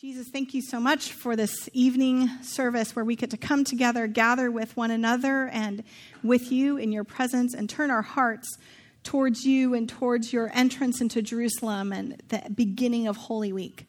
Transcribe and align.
Jesus, 0.00 0.28
thank 0.28 0.54
you 0.54 0.62
so 0.62 0.78
much 0.78 1.12
for 1.12 1.34
this 1.34 1.68
evening 1.72 2.28
service 2.40 2.94
where 2.94 3.04
we 3.04 3.16
get 3.16 3.30
to 3.30 3.36
come 3.36 3.64
together, 3.64 4.06
gather 4.06 4.48
with 4.48 4.76
one 4.76 4.92
another 4.92 5.48
and 5.48 5.82
with 6.22 6.52
you 6.52 6.76
in 6.76 6.92
your 6.92 7.02
presence, 7.02 7.52
and 7.52 7.68
turn 7.68 7.90
our 7.90 8.02
hearts 8.02 8.58
towards 9.02 9.44
you 9.44 9.74
and 9.74 9.88
towards 9.88 10.32
your 10.32 10.52
entrance 10.54 11.00
into 11.00 11.20
Jerusalem 11.20 11.92
and 11.92 12.22
the 12.28 12.48
beginning 12.54 13.08
of 13.08 13.16
Holy 13.16 13.52
Week. 13.52 13.88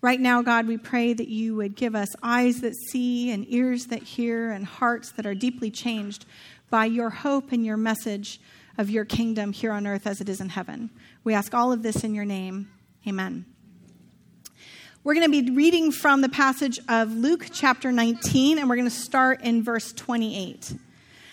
Right 0.00 0.18
now, 0.18 0.40
God, 0.40 0.66
we 0.66 0.78
pray 0.78 1.12
that 1.12 1.28
you 1.28 1.56
would 1.56 1.76
give 1.76 1.94
us 1.94 2.08
eyes 2.22 2.62
that 2.62 2.74
see 2.74 3.30
and 3.30 3.44
ears 3.52 3.88
that 3.88 4.02
hear 4.02 4.52
and 4.52 4.64
hearts 4.64 5.12
that 5.12 5.26
are 5.26 5.34
deeply 5.34 5.70
changed 5.70 6.24
by 6.70 6.86
your 6.86 7.10
hope 7.10 7.52
and 7.52 7.66
your 7.66 7.76
message 7.76 8.40
of 8.78 8.88
your 8.88 9.04
kingdom 9.04 9.52
here 9.52 9.72
on 9.72 9.86
earth 9.86 10.06
as 10.06 10.22
it 10.22 10.28
is 10.30 10.40
in 10.40 10.48
heaven. 10.48 10.88
We 11.22 11.34
ask 11.34 11.52
all 11.52 11.70
of 11.70 11.82
this 11.82 12.02
in 12.02 12.14
your 12.14 12.24
name. 12.24 12.70
Amen. 13.06 13.44
We're 15.02 15.14
going 15.14 15.32
to 15.32 15.42
be 15.42 15.50
reading 15.52 15.92
from 15.92 16.20
the 16.20 16.28
passage 16.28 16.78
of 16.86 17.10
Luke 17.16 17.46
chapter 17.50 17.90
19, 17.90 18.58
and 18.58 18.68
we're 18.68 18.76
going 18.76 18.84
to 18.86 18.94
start 18.94 19.40
in 19.40 19.62
verse 19.62 19.94
28. 19.94 20.74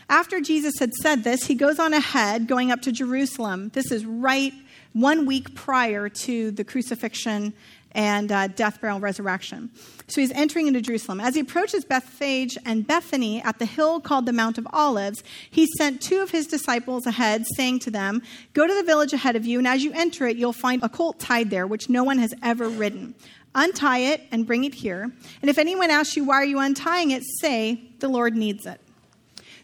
After 0.08 0.40
Jesus 0.40 0.80
had 0.80 0.94
said 0.94 1.26
this, 1.26 1.44
he 1.44 1.54
goes 1.54 1.78
on 1.78 1.94
ahead, 1.94 2.48
going 2.48 2.72
up 2.72 2.82
to 2.84 2.94
Jerusalem. 2.94 3.68
This 3.74 3.92
is 3.92 4.06
right 4.06 4.54
one 4.94 5.26
week 5.26 5.54
prior 5.54 6.08
to 6.08 6.52
the 6.52 6.64
crucifixion 6.64 7.54
and 7.92 8.32
uh, 8.32 8.48
death, 8.48 8.80
burial, 8.80 8.98
and 8.98 9.04
resurrection. 9.04 9.70
So 10.08 10.22
he's 10.22 10.32
entering 10.32 10.68
into 10.68 10.80
Jerusalem. 10.80 11.20
As 11.20 11.36
he 11.36 11.42
approaches 11.42 11.84
Bethphage 11.84 12.58
and 12.66 12.88
Bethany 12.88 13.42
at 13.42 13.60
the 13.60 13.66
hill 13.66 14.00
called 14.00 14.28
the 14.28 14.34
Mount 14.34 14.58
of 14.58 14.66
Olives, 14.72 15.24
he 15.50 15.68
sent 15.78 16.02
two 16.02 16.22
of 16.22 16.32
his 16.32 16.48
disciples 16.48 17.06
ahead, 17.06 17.46
saying 17.58 17.80
to 17.80 17.92
them, 17.92 18.22
Go 18.54 18.66
to 18.66 18.74
the 18.74 18.84
village 18.84 19.12
ahead 19.12 19.36
of 19.36 19.46
you, 19.46 19.58
and 19.58 19.68
as 19.68 19.84
you 19.84 19.92
enter 19.94 20.26
it, 20.26 20.38
you'll 20.38 20.54
find 20.54 20.82
a 20.84 20.90
colt 20.90 21.20
tied 21.20 21.50
there, 21.50 21.68
which 21.68 21.90
no 21.90 22.06
one 22.06 22.20
has 22.20 22.34
ever 22.42 22.70
ridden. 22.70 23.14
Untie 23.60 23.98
it 23.98 24.22
and 24.32 24.46
bring 24.46 24.66
it 24.66 24.76
here. 24.76 25.12
And 25.42 25.50
if 25.50 25.58
anyone 25.58 25.90
asks 25.90 26.16
you, 26.16 26.24
Why 26.24 26.36
are 26.36 26.46
you 26.46 26.60
untying 26.60 27.10
it? 27.10 27.24
say, 27.42 27.82
The 28.00 28.08
Lord 28.08 28.36
needs 28.36 28.68
it. 28.68 28.80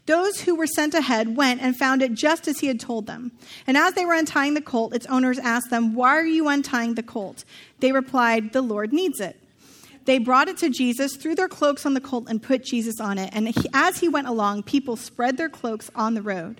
Those 0.07 0.41
who 0.41 0.55
were 0.55 0.67
sent 0.67 0.95
ahead 0.95 1.37
went 1.37 1.61
and 1.61 1.77
found 1.77 2.01
it 2.01 2.13
just 2.13 2.47
as 2.47 2.59
he 2.59 2.67
had 2.67 2.79
told 2.79 3.05
them. 3.05 3.31
And 3.67 3.77
as 3.77 3.93
they 3.93 4.03
were 4.03 4.15
untying 4.15 4.55
the 4.55 4.61
colt, 4.61 4.95
its 4.95 5.05
owners 5.05 5.37
asked 5.37 5.69
them, 5.69 5.93
Why 5.93 6.09
are 6.09 6.25
you 6.25 6.47
untying 6.47 6.95
the 6.95 7.03
colt? 7.03 7.45
They 7.79 7.91
replied, 7.91 8.51
The 8.51 8.63
Lord 8.63 8.91
needs 8.91 9.19
it. 9.19 9.39
They 10.05 10.17
brought 10.17 10.49
it 10.49 10.57
to 10.57 10.69
Jesus, 10.69 11.15
threw 11.15 11.35
their 11.35 11.47
cloaks 11.47 11.85
on 11.85 11.93
the 11.93 12.01
colt, 12.01 12.25
and 12.27 12.41
put 12.41 12.65
Jesus 12.65 12.99
on 12.99 13.19
it. 13.19 13.29
And 13.31 13.47
he, 13.47 13.69
as 13.73 13.99
he 13.99 14.09
went 14.09 14.27
along, 14.27 14.63
people 14.63 14.95
spread 14.95 15.37
their 15.37 15.49
cloaks 15.49 15.91
on 15.95 16.15
the 16.15 16.21
road. 16.23 16.59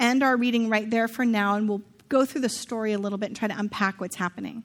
end 0.00 0.22
our 0.22 0.36
reading 0.36 0.68
right 0.68 0.88
there 0.88 1.08
for 1.08 1.24
now, 1.24 1.56
and 1.56 1.68
we'll 1.68 1.82
go 2.08 2.24
through 2.24 2.40
the 2.40 2.48
story 2.48 2.92
a 2.92 2.98
little 2.98 3.18
bit 3.18 3.26
and 3.26 3.36
try 3.36 3.48
to 3.48 3.58
unpack 3.58 4.00
what's 4.00 4.16
happening. 4.16 4.64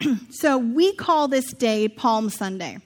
so, 0.30 0.58
we 0.58 0.94
call 0.94 1.28
this 1.28 1.52
day 1.52 1.88
Palm 1.88 2.30
Sunday. 2.30 2.78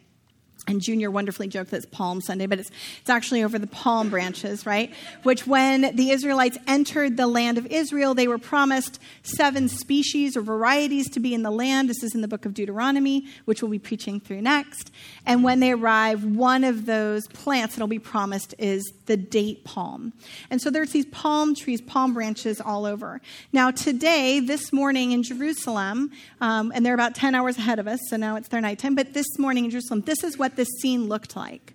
And 0.71 0.81
Junior 0.81 1.11
wonderfully 1.11 1.49
joked 1.49 1.71
that 1.71 1.79
it's 1.79 1.87
Palm 1.87 2.21
Sunday, 2.21 2.47
but 2.47 2.61
it's, 2.61 2.71
it's 3.01 3.11
actually 3.11 3.43
over 3.43 3.59
the 3.59 3.67
palm 3.67 4.11
branches, 4.11 4.67
right? 4.67 4.93
Which, 5.23 5.47
when 5.47 5.97
the 5.97 6.11
Israelites 6.11 6.59
entered 6.67 7.17
the 7.17 7.27
land 7.27 7.59
of 7.59 7.67
Israel, 7.67 8.15
they 8.15 8.29
were 8.29 8.39
promised 8.39 9.01
seven 9.23 9.69
species 9.69 10.37
or 10.37 10.43
varieties 10.43 11.09
to 11.11 11.21
be 11.21 11.35
in 11.35 11.43
the 11.43 11.51
land. 11.51 11.89
This 11.89 12.03
is 12.03 12.15
in 12.15 12.21
the 12.21 12.29
book 12.29 12.45
of 12.45 12.55
Deuteronomy, 12.55 13.27
which 13.47 13.63
we'll 13.63 13.71
be 13.71 13.79
preaching 13.79 14.21
through 14.21 14.43
next. 14.43 14.93
And 15.27 15.43
when 15.43 15.61
they 15.61 15.73
arrive, 15.73 16.25
one 16.25 16.63
of 16.63 16.87
those 16.87 17.27
plants 17.29 17.75
that'll 17.75 17.89
be 17.89 17.99
promised 17.99 18.55
is 18.59 18.93
the 19.11 19.17
date 19.17 19.65
palm. 19.65 20.13
And 20.51 20.63
so 20.63 20.71
there's 20.71 20.93
these 20.93 21.07
palm 21.07 21.57
trees, 21.57 21.81
palm 21.81 22.15
branches 22.15 22.61
all 22.61 22.87
over. 22.87 23.21
Now, 23.53 23.73
today, 23.73 24.39
this 24.39 24.73
morning 24.73 25.11
in 25.11 25.25
Jerusalem, 25.25 26.13
um, 26.41 26.71
and 26.73 26.87
they're 26.87 26.95
about 26.95 27.17
10 27.17 27.35
hours 27.35 27.59
ahead 27.59 27.81
of 27.81 27.89
us, 27.89 27.99
so 28.09 28.17
now 28.17 28.37
it's 28.37 28.47
their 28.47 28.61
nighttime, 28.61 28.95
but 28.95 29.13
this 29.13 29.27
morning 29.37 29.65
in 29.65 29.73
Jerusalem, 29.73 30.03
this 30.03 30.23
is 30.23 30.39
what 30.39 30.55
this 30.55 30.69
scene 30.81 31.09
looked 31.09 31.35
like. 31.35 31.75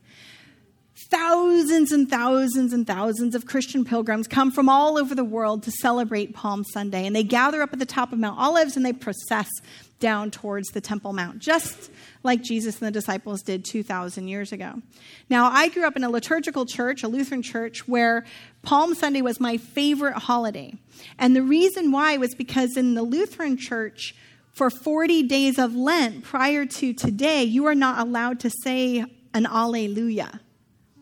Thousands 1.12 1.91
and 1.91 2.09
thousands 2.09 2.72
and 2.72 2.88
thousands 2.88 3.35
of 3.35 3.46
Christian 3.46 3.84
pilgrims 3.84 4.29
come 4.29 4.50
from 4.50 4.69
all 4.69 4.97
over 4.97 5.13
the 5.13 5.25
world 5.25 5.63
to 5.63 5.72
celebrate 5.72 6.34
Palm 6.34 6.63
Sunday, 6.63 7.06
and 7.06 7.13
they 7.13 7.23
gather 7.23 7.62
up 7.62 7.73
at 7.73 7.79
the 7.79 7.85
top 7.85 8.13
of 8.13 8.19
Mount 8.19 8.40
Olives 8.40 8.78
and 8.78 8.85
they 8.85 8.94
process 8.94 9.50
down 10.00 10.29
towards 10.29 10.69
the 10.69 10.81
Temple 10.81 11.13
Mount, 11.13 11.39
just 11.39 11.89
like 12.23 12.41
Jesus 12.41 12.79
and 12.79 12.88
the 12.88 12.91
disciples 12.91 13.41
did 13.41 13.63
2,000 13.63 14.28
years 14.28 14.51
ago. 14.51 14.81
Now, 15.29 15.50
I 15.50 15.69
grew 15.69 15.85
up 15.85 15.95
in 15.95 16.03
a 16.03 16.09
liturgical 16.09 16.66
church, 16.66 17.03
a 17.03 17.07
Lutheran 17.07 17.41
church, 17.41 17.88
where 17.88 18.25
Palm 18.61 18.94
Sunday 18.94 19.22
was 19.22 19.39
my 19.39 19.57
favorite 19.57 20.17
holiday. 20.17 20.73
And 21.17 21.35
the 21.35 21.44
reason 21.44 21.91
why 21.91 22.17
was 22.17 22.35
because 22.35 22.75
in 22.75 22.94
the 22.94 23.03
Lutheran 23.03 23.57
church, 23.57 24.16
for 24.51 24.69
40 24.69 25.23
days 25.23 25.59
of 25.59 25.75
Lent 25.75 26.23
prior 26.23 26.66
to 26.66 26.94
today, 26.94 27.44
you 27.44 27.66
are 27.66 27.75
not 27.75 28.00
allowed 28.00 28.39
to 28.41 28.50
say 28.50 29.05
an 29.34 29.45
Alleluia 29.45 30.39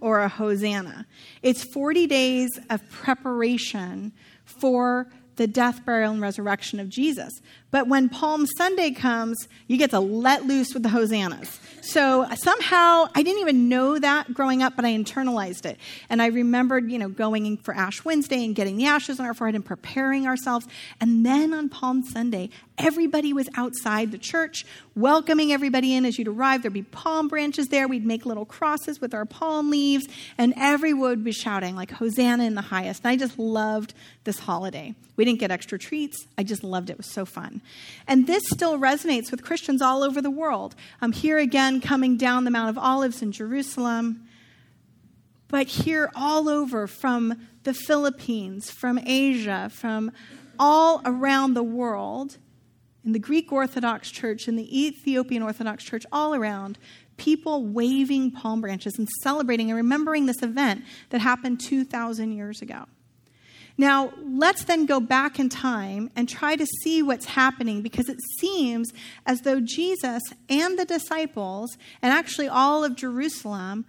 or 0.02 0.22
a 0.22 0.28
Hosanna. 0.28 1.06
It's 1.44 1.64
40 1.64 2.08
days 2.08 2.60
of 2.70 2.88
preparation 2.90 4.12
for 4.44 5.08
the 5.36 5.48
death, 5.48 5.86
burial, 5.86 6.14
and 6.14 6.22
resurrection 6.22 6.80
of 6.80 6.90
Jesus. 6.90 7.42
But 7.72 7.88
when 7.88 8.08
Palm 8.08 8.46
Sunday 8.58 8.92
comes, 8.92 9.48
you 9.68 9.78
get 9.78 9.90
to 9.92 10.00
let 10.00 10.46
loose 10.46 10.74
with 10.74 10.84
the 10.84 10.90
hosannas. 10.90 11.60
So 11.82 12.28
somehow, 12.36 13.10
I 13.16 13.24
didn't 13.24 13.42
even 13.42 13.68
know 13.68 13.98
that 13.98 14.34
growing 14.34 14.62
up, 14.62 14.76
but 14.76 14.86
I 14.86 14.94
internalized 14.94 15.66
it. 15.66 15.78
And 16.08 16.22
I 16.22 16.28
remembered, 16.28 16.92
you 16.92 17.00
know, 17.00 17.10
going 17.10 17.58
for 17.58 17.74
Ash 17.74 18.06
Wednesday 18.06 18.46
and 18.46 18.56
getting 18.56 18.78
the 18.78 18.86
ashes 18.86 19.20
on 19.20 19.26
our 19.26 19.34
forehead 19.34 19.56
and 19.56 19.66
preparing 19.66 20.28
ourselves. 20.28 20.68
And 21.02 21.26
then 21.26 21.52
on 21.54 21.68
Palm 21.68 22.04
Sunday, 22.04 22.52
everybody 22.78 23.34
was 23.34 23.50
outside 23.56 24.12
the 24.12 24.18
church, 24.20 24.66
welcoming 24.96 25.52
everybody 25.52 25.96
in 25.96 26.06
as 26.06 26.20
you'd 26.20 26.28
arrive. 26.28 26.62
There'd 26.62 26.74
be 26.74 26.84
palm 26.84 27.28
branches 27.28 27.68
there. 27.70 27.88
We'd 27.88 28.06
make 28.06 28.26
little 28.26 28.46
crosses 28.46 29.02
with 29.02 29.14
our 29.14 29.26
palm 29.26 29.72
leaves, 29.72 30.08
and 30.38 30.54
everyone 30.58 31.10
would 31.10 31.24
be 31.24 31.32
shouting, 31.32 31.76
like, 31.76 31.92
Hosanna 31.92 32.44
in 32.44 32.56
the 32.56 32.62
highest. 32.62 33.02
And 33.04 33.12
I 33.12 33.16
just 33.16 33.38
loved 33.40 33.94
this 34.24 34.40
holiday. 34.40 34.96
We 35.16 35.23
didn't 35.26 35.40
get 35.40 35.52
extra 35.52 35.78
treats. 35.78 36.28
I 36.38 36.44
just 36.44 36.64
loved 36.64 36.90
it. 36.90 36.94
It 36.94 36.98
was 36.98 37.08
so 37.08 37.26
fun. 37.26 37.62
And 38.08 38.28
this 38.28 38.44
still 38.50 38.78
resonates 38.78 39.32
with 39.32 39.44
Christians 39.44 39.82
all 39.82 40.04
over 40.04 40.22
the 40.22 40.32
world. 40.32 40.76
I'm 41.02 41.12
here 41.12 41.38
again 41.38 41.82
coming 41.82 42.18
down 42.18 42.44
the 42.44 42.52
Mount 42.52 42.70
of 42.70 42.78
Olives 42.78 43.22
in 43.22 43.32
Jerusalem, 43.32 44.28
but 45.48 45.68
here 45.68 46.12
all 46.16 46.50
over 46.50 46.88
from 46.88 47.48
the 47.64 47.74
Philippines, 47.74 48.72
from 48.72 49.00
Asia, 49.06 49.70
from 49.72 50.12
all 50.60 51.02
around 51.06 51.54
the 51.54 51.64
world, 51.64 52.38
in 53.06 53.12
the 53.12 53.20
Greek 53.20 53.52
Orthodox 53.52 54.10
Church, 54.10 54.48
in 54.48 54.56
the 54.56 54.86
Ethiopian 54.86 55.44
Orthodox 55.44 55.84
Church, 55.84 56.06
all 56.12 56.34
around, 56.34 56.78
people 57.18 57.66
waving 57.66 58.32
palm 58.32 58.62
branches 58.62 58.98
and 58.98 59.08
celebrating 59.22 59.70
and 59.70 59.78
remembering 59.78 60.26
this 60.26 60.42
event 60.42 60.84
that 61.10 61.22
happened 61.22 61.60
2,000 61.60 62.32
years 62.32 62.62
ago. 62.62 62.86
Now, 63.78 64.14
let's 64.24 64.66
then 64.66 64.86
go 64.86 65.00
back 65.00 65.40
in 65.40 65.50
time 65.50 66.12
and 66.16 66.30
try 66.30 66.56
to 66.56 66.66
see 66.66 67.02
what's 67.02 67.26
happening 67.26 67.82
because 67.82 68.08
it 68.08 68.20
seems 68.40 68.94
as 69.26 69.42
though 69.42 69.60
Jesus 69.60 70.22
and 70.48 70.78
the 70.78 70.86
disciples, 70.86 71.78
and 72.02 72.14
actually 72.14 72.48
all 72.48 72.84
of 72.84 72.96
Jerusalem, 72.96 73.86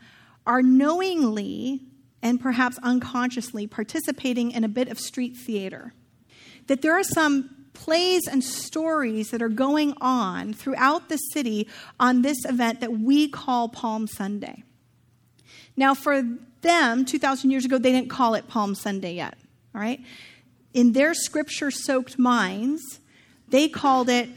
are 0.47 0.62
knowingly 0.62 1.82
and 2.23 2.41
perhaps 2.41 2.79
unconsciously 2.82 3.67
participating 3.67 4.50
in 4.53 4.64
a 4.64 4.69
bit 4.69 4.88
of 4.88 4.99
street 4.99 5.37
theater. 5.37 5.93
That 6.67 6.81
there 6.81 6.99
are 6.99 7.05
some 7.05 7.50
plays 7.75 8.26
and 8.26 8.43
stories 8.43 9.31
that 9.31 9.43
are 9.43 9.49
going 9.50 9.93
on 10.00 10.55
throughout 10.55 11.11
the 11.11 11.19
city 11.19 11.69
on 12.00 12.23
this 12.23 12.47
event 12.47 12.81
that 12.81 13.00
we 13.00 13.29
call 13.29 13.69
Palm 13.69 14.06
Sunday. 14.06 14.62
Now, 15.76 15.93
for 15.93 16.23
them, 16.62 17.05
2,000 17.05 17.50
years 17.50 17.67
ago, 17.67 17.76
they 17.76 17.93
didn't 17.93 18.08
call 18.08 18.35
it 18.35 18.49
Palm 18.49 18.75
Sunday 18.75 19.14
yet. 19.14 19.37
All 19.75 19.81
right? 19.81 20.00
In 20.73 20.93
their 20.93 21.15
scripture 21.15 21.71
soaked 21.71 22.19
minds, 22.19 23.00
they 23.49 23.69
called 23.69 24.09
it 24.09 24.29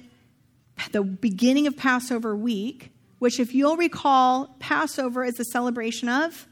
the 0.92 1.04
beginning 1.04 1.68
of 1.68 1.76
Passover 1.76 2.36
week, 2.36 2.92
which, 3.20 3.40
if 3.40 3.54
you'll 3.54 3.78
recall, 3.78 4.56
Passover 4.60 5.24
is 5.24 5.40
a 5.40 5.46
celebration 5.46 6.10
of. 6.10 6.48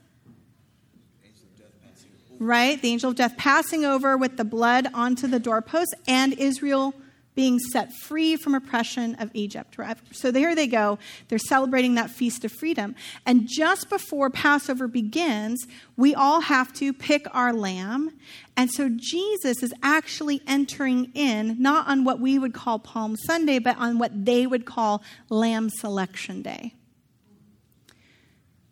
Right? 2.37 2.81
The 2.81 2.89
angel 2.89 3.11
of 3.11 3.15
death 3.15 3.37
passing 3.37 3.85
over 3.85 4.17
with 4.17 4.35
the 4.35 4.43
blood 4.43 4.87
onto 4.93 5.27
the 5.27 5.39
doorpost 5.39 5.93
and 6.07 6.33
Israel 6.33 6.93
being 7.35 7.59
set 7.59 7.93
free 7.93 8.35
from 8.37 8.55
oppression 8.55 9.15
of 9.15 9.29
Egypt. 9.33 9.77
So 10.13 10.31
there 10.31 10.55
they 10.55 10.67
go. 10.67 10.97
They're 11.27 11.37
celebrating 11.37 11.95
that 11.95 12.09
feast 12.09 12.45
of 12.45 12.51
freedom. 12.51 12.95
And 13.25 13.47
just 13.47 13.89
before 13.89 14.29
Passover 14.29 14.87
begins, 14.87 15.67
we 15.97 16.15
all 16.15 16.41
have 16.41 16.73
to 16.73 16.93
pick 16.93 17.27
our 17.33 17.53
lamb. 17.53 18.11
And 18.57 18.71
so 18.71 18.89
Jesus 18.89 19.61
is 19.61 19.73
actually 19.83 20.41
entering 20.47 21.11
in, 21.13 21.61
not 21.61 21.87
on 21.87 22.05
what 22.05 22.19
we 22.19 22.39
would 22.39 22.53
call 22.53 22.79
Palm 22.79 23.17
Sunday, 23.17 23.59
but 23.59 23.77
on 23.77 23.99
what 23.99 24.25
they 24.25 24.47
would 24.47 24.65
call 24.65 25.03
Lamb 25.29 25.69
Selection 25.69 26.41
Day. 26.41 26.73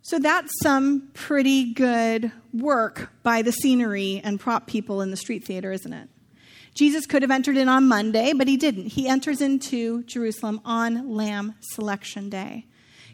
So 0.01 0.19
that's 0.19 0.51
some 0.61 1.09
pretty 1.13 1.73
good 1.73 2.31
work 2.53 3.11
by 3.23 3.41
the 3.41 3.51
scenery 3.51 4.19
and 4.23 4.39
prop 4.39 4.67
people 4.67 5.01
in 5.01 5.11
the 5.11 5.17
street 5.17 5.45
theater, 5.45 5.71
isn't 5.71 5.93
it? 5.93 6.09
Jesus 6.73 7.05
could 7.05 7.21
have 7.21 7.31
entered 7.31 7.57
in 7.57 7.69
on 7.69 7.87
Monday, 7.87 8.33
but 8.33 8.47
he 8.47 8.57
didn't. 8.57 8.87
He 8.87 9.07
enters 9.07 9.41
into 9.41 10.03
Jerusalem 10.03 10.59
on 10.65 11.13
Lamb 11.13 11.55
Selection 11.59 12.29
Day. 12.29 12.65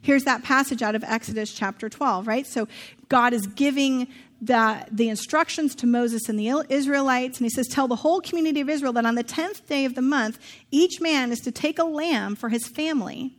Here's 0.01 0.23
that 0.23 0.44
passage 0.44 0.81
out 0.81 0.95
of 0.95 1.03
Exodus 1.03 1.53
chapter 1.53 1.89
12, 1.89 2.25
right? 2.27 2.47
So 2.47 2.67
God 3.09 3.33
is 3.33 3.45
giving 3.47 4.07
the, 4.41 4.85
the 4.89 5.09
instructions 5.09 5.75
to 5.75 5.88
Moses 5.88 6.29
and 6.29 6.39
the 6.39 6.63
Israelites, 6.69 7.38
and 7.38 7.45
he 7.45 7.50
says, 7.50 7.67
Tell 7.67 7.89
the 7.89 7.97
whole 7.97 8.21
community 8.21 8.61
of 8.61 8.69
Israel 8.69 8.94
that 8.94 9.06
on 9.06 9.15
the 9.15 9.23
10th 9.23 9.67
day 9.67 9.83
of 9.83 9.95
the 9.95 10.01
month, 10.01 10.39
each 10.71 11.01
man 11.01 11.31
is 11.31 11.39
to 11.39 11.51
take 11.51 11.77
a 11.77 11.83
lamb 11.83 12.35
for 12.35 12.47
his 12.47 12.65
family, 12.67 13.35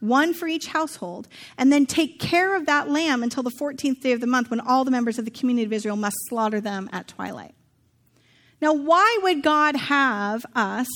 one 0.00 0.34
for 0.34 0.46
each 0.46 0.66
household, 0.66 1.26
and 1.56 1.72
then 1.72 1.86
take 1.86 2.20
care 2.20 2.54
of 2.54 2.66
that 2.66 2.90
lamb 2.90 3.22
until 3.22 3.42
the 3.42 3.52
14th 3.58 4.00
day 4.00 4.12
of 4.12 4.20
the 4.20 4.26
month 4.26 4.50
when 4.50 4.60
all 4.60 4.84
the 4.84 4.90
members 4.90 5.18
of 5.18 5.24
the 5.24 5.30
community 5.30 5.64
of 5.64 5.72
Israel 5.72 5.96
must 5.96 6.16
slaughter 6.28 6.60
them 6.60 6.90
at 6.92 7.08
twilight. 7.08 7.54
Now, 8.64 8.72
why 8.72 9.18
would 9.22 9.42
God 9.42 9.76
have 9.76 10.46
us 10.54 10.88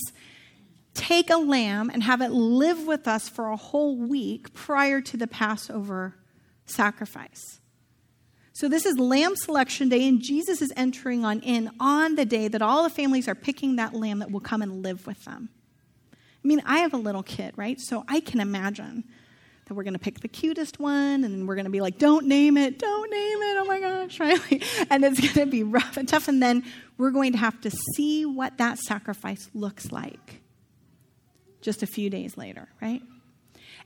take 0.95 1.29
a 1.29 1.37
lamb 1.37 1.91
and 1.91 2.03
have 2.03 2.23
it 2.23 2.31
live 2.31 2.87
with 2.87 3.07
us 3.07 3.29
for 3.29 3.51
a 3.51 3.57
whole 3.57 3.95
week 3.95 4.55
prior 4.55 5.03
to 5.03 5.19
the 5.19 5.27
Passover 5.27 6.17
sacrifice? 6.65 7.61
So, 8.55 8.71
this 8.71 8.87
is 8.87 8.99
Lamb 8.99 9.37
Selection 9.37 9.91
Day, 9.91 10.09
and 10.09 10.23
Jesus 10.23 10.63
is 10.63 10.73
entering 10.77 11.27
on 11.27 11.41
in 11.41 11.71
on 11.79 12.15
the 12.15 12.25
day 12.25 12.49
that 12.49 12.63
all 12.63 12.85
the 12.85 12.89
families 12.89 13.29
are 13.29 13.35
picking 13.35 13.77
that 13.77 13.93
lamb 13.93 14.21
that 14.21 14.31
will 14.31 14.41
come 14.41 14.63
and 14.63 14.83
live 14.83 15.07
with 15.07 15.27
them. 15.27 15.51
I 16.15 16.49
mean, 16.49 16.63
I 16.65 16.79
have 16.79 16.95
a 16.95 16.97
little 16.97 17.23
kid, 17.23 17.53
right? 17.57 17.79
So 17.79 18.03
I 18.09 18.21
can 18.21 18.41
imagine 18.41 19.05
that 19.69 19.75
we're 19.75 19.85
going 19.85 19.95
to 19.95 19.99
pick 19.99 20.21
the 20.21 20.29
cutest 20.29 20.81
one 20.81 21.25
and 21.25 21.47
we're 21.47 21.55
going 21.55 21.67
to 21.67 21.71
be 21.71 21.81
like, 21.81 21.99
don't 21.99 22.27
name 22.27 22.57
it, 22.57 22.79
don't 22.79 23.11
name 23.11 23.39
it, 23.43 23.57
oh 23.59 23.65
my 23.67 23.81
gosh, 23.81 24.19
right? 24.21 24.87
and 24.91 25.05
it's 25.05 25.21
going 25.21 25.47
to 25.47 25.47
be 25.47 25.63
rough 25.63 25.97
and 25.97 26.09
tough. 26.09 26.27
And 26.29 26.43
then 26.43 26.65
we're 26.97 27.11
going 27.11 27.33
to 27.33 27.39
have 27.39 27.61
to 27.61 27.71
see 27.71 28.25
what 28.25 28.59
that 28.59 28.79
sacrifice 28.79 29.51
looks 29.55 29.93
like 29.93 30.41
just 31.61 31.83
a 31.83 31.87
few 31.87 32.09
days 32.09 32.37
later, 32.37 32.69
right? 32.81 33.03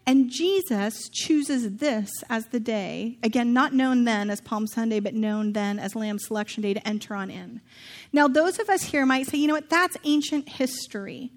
And 0.07 0.31
Jesus 0.31 1.09
chooses 1.09 1.77
this 1.77 2.11
as 2.29 2.47
the 2.47 2.59
day, 2.59 3.19
again, 3.23 3.53
not 3.53 3.73
known 3.73 4.05
then 4.05 4.31
as 4.31 4.41
Palm 4.41 4.67
Sunday, 4.67 4.99
but 4.99 5.15
known 5.15 5.53
then 5.53 5.79
as 5.79 5.95
Lamb 5.95 6.19
Selection 6.19 6.63
Day 6.63 6.75
to 6.75 6.89
enter 6.89 7.15
on 7.15 7.31
in. 7.31 7.61
Now, 8.13 8.27
those 8.27 8.59
of 8.59 8.69
us 8.69 8.83
here 8.83 9.07
might 9.07 9.29
say, 9.29 9.39
you 9.39 9.47
know 9.47 9.55
what, 9.55 9.71
that's 9.71 9.97
ancient 10.05 10.49
history 10.49 11.31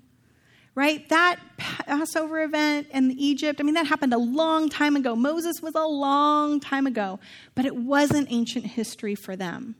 right? 0.76 1.08
That 1.10 1.40
Passover 1.58 2.44
event 2.44 2.88
in 2.92 3.12
Egypt, 3.12 3.60
I 3.60 3.64
mean, 3.64 3.76
that 3.76 3.88
happened 3.88 4.14
a 4.14 4.20
long 4.20 4.70
time 4.70 4.96
ago. 4.96 5.16
Moses 5.16 5.62
was 5.62 5.74
a 5.74 5.86
long 5.86 6.60
time 6.60 6.86
ago, 6.86 7.20
but 7.56 7.66
it 7.66 7.76
wasn't 7.76 8.28
ancient 8.30 8.66
history 8.66 9.16
for 9.16 9.36
them. 9.36 9.76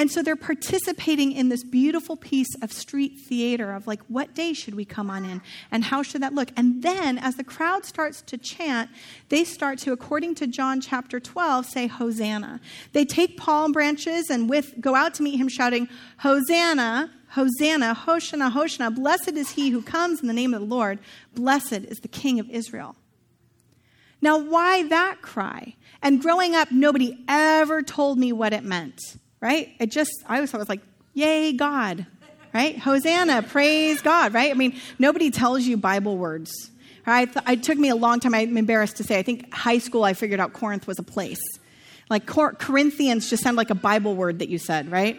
And 0.00 0.10
so 0.10 0.22
they're 0.22 0.34
participating 0.34 1.32
in 1.32 1.50
this 1.50 1.62
beautiful 1.62 2.16
piece 2.16 2.48
of 2.62 2.72
street 2.72 3.20
theater 3.20 3.72
of 3.72 3.86
like, 3.86 4.00
what 4.08 4.34
day 4.34 4.54
should 4.54 4.74
we 4.74 4.86
come 4.86 5.10
on 5.10 5.26
in? 5.26 5.42
And 5.70 5.84
how 5.84 6.02
should 6.02 6.22
that 6.22 6.32
look? 6.32 6.48
And 6.56 6.82
then 6.82 7.18
as 7.18 7.36
the 7.36 7.44
crowd 7.44 7.84
starts 7.84 8.22
to 8.22 8.38
chant, 8.38 8.88
they 9.28 9.44
start 9.44 9.78
to, 9.80 9.92
according 9.92 10.36
to 10.36 10.46
John 10.46 10.80
chapter 10.80 11.20
12, 11.20 11.66
say, 11.66 11.86
Hosanna. 11.86 12.62
They 12.94 13.04
take 13.04 13.36
palm 13.36 13.72
branches 13.72 14.30
and 14.30 14.48
with 14.48 14.80
go 14.80 14.94
out 14.94 15.12
to 15.16 15.22
meet 15.22 15.36
him 15.36 15.50
shouting, 15.50 15.86
Hosanna, 16.20 17.10
Hosanna, 17.32 17.94
Hoshana, 17.94 18.50
Hoshana, 18.50 18.94
blessed 18.94 19.34
is 19.34 19.50
he 19.50 19.68
who 19.68 19.82
comes 19.82 20.22
in 20.22 20.28
the 20.28 20.32
name 20.32 20.54
of 20.54 20.60
the 20.60 20.66
Lord. 20.66 20.98
Blessed 21.34 21.72
is 21.72 22.00
the 22.00 22.08
King 22.08 22.40
of 22.40 22.48
Israel. 22.48 22.96
Now, 24.22 24.38
why 24.38 24.82
that 24.88 25.20
cry? 25.20 25.74
And 26.00 26.22
growing 26.22 26.54
up, 26.54 26.72
nobody 26.72 27.22
ever 27.28 27.82
told 27.82 28.18
me 28.18 28.32
what 28.32 28.54
it 28.54 28.64
meant, 28.64 29.18
right? 29.40 29.74
It 29.78 29.90
just, 29.90 30.12
I 30.26 30.36
always 30.36 30.50
thought 30.50 30.58
it 30.58 30.62
was 30.62 30.68
like, 30.68 30.82
yay, 31.14 31.52
God, 31.52 32.06
right? 32.52 32.78
Hosanna, 32.78 33.42
praise 33.42 34.00
God, 34.02 34.34
right? 34.34 34.50
I 34.50 34.54
mean, 34.54 34.78
nobody 34.98 35.30
tells 35.30 35.64
you 35.64 35.76
Bible 35.76 36.16
words. 36.16 36.70
Right? 37.06 37.28
It 37.48 37.62
took 37.62 37.78
me 37.78 37.88
a 37.88 37.96
long 37.96 38.20
time, 38.20 38.34
I'm 38.34 38.56
embarrassed 38.56 38.98
to 38.98 39.04
say. 39.04 39.18
I 39.18 39.22
think 39.22 39.52
high 39.52 39.78
school, 39.78 40.04
I 40.04 40.12
figured 40.12 40.38
out 40.38 40.52
Corinth 40.52 40.86
was 40.86 40.98
a 40.98 41.02
place. 41.02 41.40
Like 42.10 42.26
Corinthians 42.26 43.30
just 43.30 43.42
sounded 43.42 43.56
like 43.56 43.70
a 43.70 43.74
Bible 43.74 44.14
word 44.14 44.40
that 44.40 44.48
you 44.48 44.58
said, 44.58 44.92
right? 44.92 45.18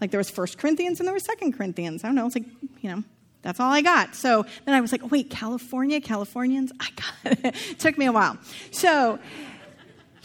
Like 0.00 0.10
there 0.10 0.18
was 0.18 0.30
First 0.30 0.58
Corinthians 0.58 1.00
and 1.00 1.06
there 1.06 1.14
was 1.14 1.24
Second 1.24 1.52
Corinthians. 1.52 2.02
I 2.02 2.08
don't 2.08 2.14
know. 2.14 2.26
It's 2.26 2.34
like, 2.34 2.46
you 2.80 2.90
know, 2.90 3.04
that's 3.42 3.60
all 3.60 3.70
I 3.70 3.82
got. 3.82 4.14
So 4.14 4.46
then 4.64 4.74
I 4.74 4.80
was 4.80 4.90
like, 4.90 5.02
oh, 5.04 5.08
wait, 5.08 5.30
California, 5.30 6.00
Californians? 6.00 6.72
I 6.80 6.88
got 6.96 7.32
it. 7.32 7.56
it 7.70 7.78
took 7.78 7.98
me 7.98 8.06
a 8.06 8.12
while. 8.12 8.38
So 8.70 9.18